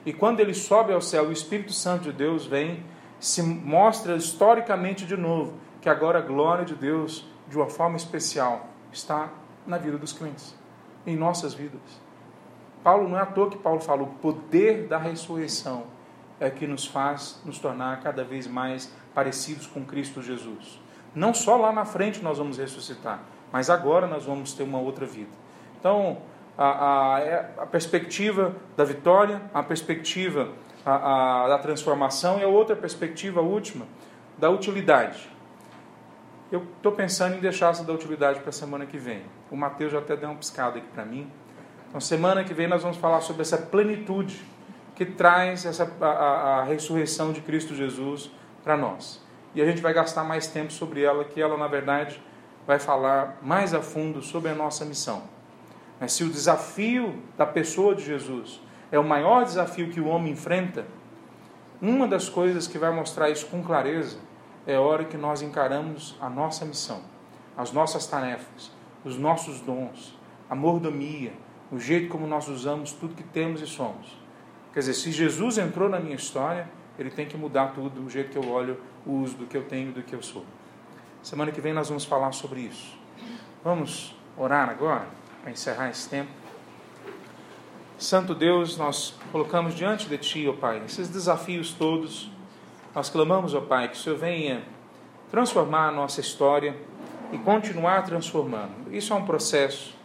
[0.06, 2.84] E quando ele sobe ao céu, o Espírito Santo de Deus vem,
[3.20, 8.70] se mostra historicamente de novo que agora a glória de Deus, de uma forma especial,
[8.92, 9.30] está
[9.66, 10.56] na vida dos crentes,
[11.06, 11.82] em nossas vidas.
[12.84, 15.84] Paulo, não é à toa que Paulo fala, o poder da ressurreição
[16.40, 20.80] é que nos faz nos tornar cada vez mais parecidos com Cristo Jesus.
[21.14, 23.20] Não só lá na frente nós vamos ressuscitar,
[23.52, 25.30] mas agora nós vamos ter uma outra vida.
[25.80, 26.18] Então,
[26.58, 30.50] a, a, é a perspectiva da vitória, a perspectiva
[30.86, 33.86] a, da transformação e a outra perspectiva, a última,
[34.40, 35.30] da utilidade
[36.52, 39.22] eu estou pensando em deixar essa da utilidade para a semana que vem.
[39.52, 41.30] O Mateus já até deu uma piscada aqui para mim.
[41.90, 44.42] Então, semana que vem nós vamos falar sobre essa plenitude
[44.96, 48.32] que traz essa, a, a, a ressurreição de Cristo Jesus
[48.64, 49.22] para nós.
[49.54, 52.24] E a gente vai gastar mais tempo sobre ela, que ela, na verdade,
[52.66, 55.24] vai falar mais a fundo sobre a nossa missão.
[56.00, 60.32] Mas se o desafio da pessoa de Jesus é o maior desafio que o homem
[60.32, 60.86] enfrenta,
[61.82, 64.18] uma das coisas que vai mostrar isso com clareza
[64.66, 67.02] é hora que nós encaramos a nossa missão,
[67.58, 68.72] as nossas tarefas,
[69.04, 70.18] os nossos dons,
[70.50, 71.34] a mordomia,
[71.72, 74.18] o jeito como nós usamos tudo que temos e somos.
[74.74, 78.32] Quer dizer, se Jesus entrou na minha história, ele tem que mudar tudo, o jeito
[78.32, 80.46] que eu olho, o uso do que eu tenho do que eu sou.
[81.24, 82.98] Semana que vem nós vamos falar sobre isso.
[83.64, 85.08] Vamos orar agora,
[85.42, 86.30] para encerrar esse tempo.
[87.98, 92.32] Santo Deus, nós colocamos diante de Ti, ó Pai, esses desafios todos
[92.94, 94.64] nós clamamos, ó Pai, que o Senhor venha
[95.30, 96.76] transformar a nossa história
[97.32, 98.94] e continuar transformando.
[98.94, 99.96] Isso é um processo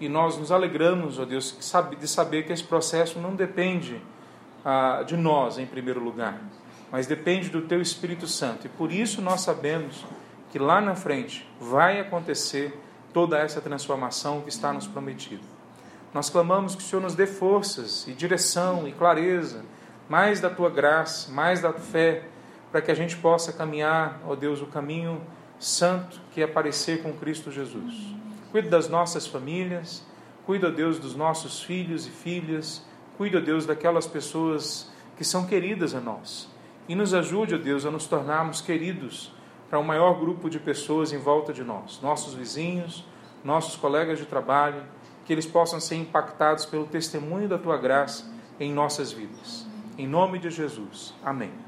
[0.00, 1.56] e nós nos alegramos, ó Deus,
[1.98, 4.00] de saber que esse processo não depende
[4.64, 6.40] ah, de nós em primeiro lugar,
[6.90, 8.66] mas depende do Teu Espírito Santo.
[8.66, 10.04] E por isso nós sabemos
[10.50, 12.78] que lá na frente vai acontecer
[13.12, 15.42] toda essa transformação que está nos prometido.
[16.14, 19.64] Nós clamamos que o Senhor nos dê forças e direção e clareza
[20.08, 22.22] mais da tua graça, mais da fé,
[22.70, 25.20] para que a gente possa caminhar, ó Deus, o caminho
[25.58, 27.94] santo que é parecer com Cristo Jesus.
[28.50, 30.04] Cuida das nossas famílias,
[30.46, 32.82] cuida, Deus, dos nossos filhos e filhas,
[33.16, 36.48] cuida, Deus, daquelas pessoas que são queridas a nós.
[36.88, 39.32] E nos ajude, Deus, a nos tornarmos queridos
[39.68, 43.04] para o um maior grupo de pessoas em volta de nós, nossos vizinhos,
[43.44, 44.82] nossos colegas de trabalho,
[45.26, 48.24] que eles possam ser impactados pelo testemunho da tua graça
[48.58, 49.66] em nossas vidas.
[49.98, 51.12] Em nome de Jesus.
[51.22, 51.67] Amém.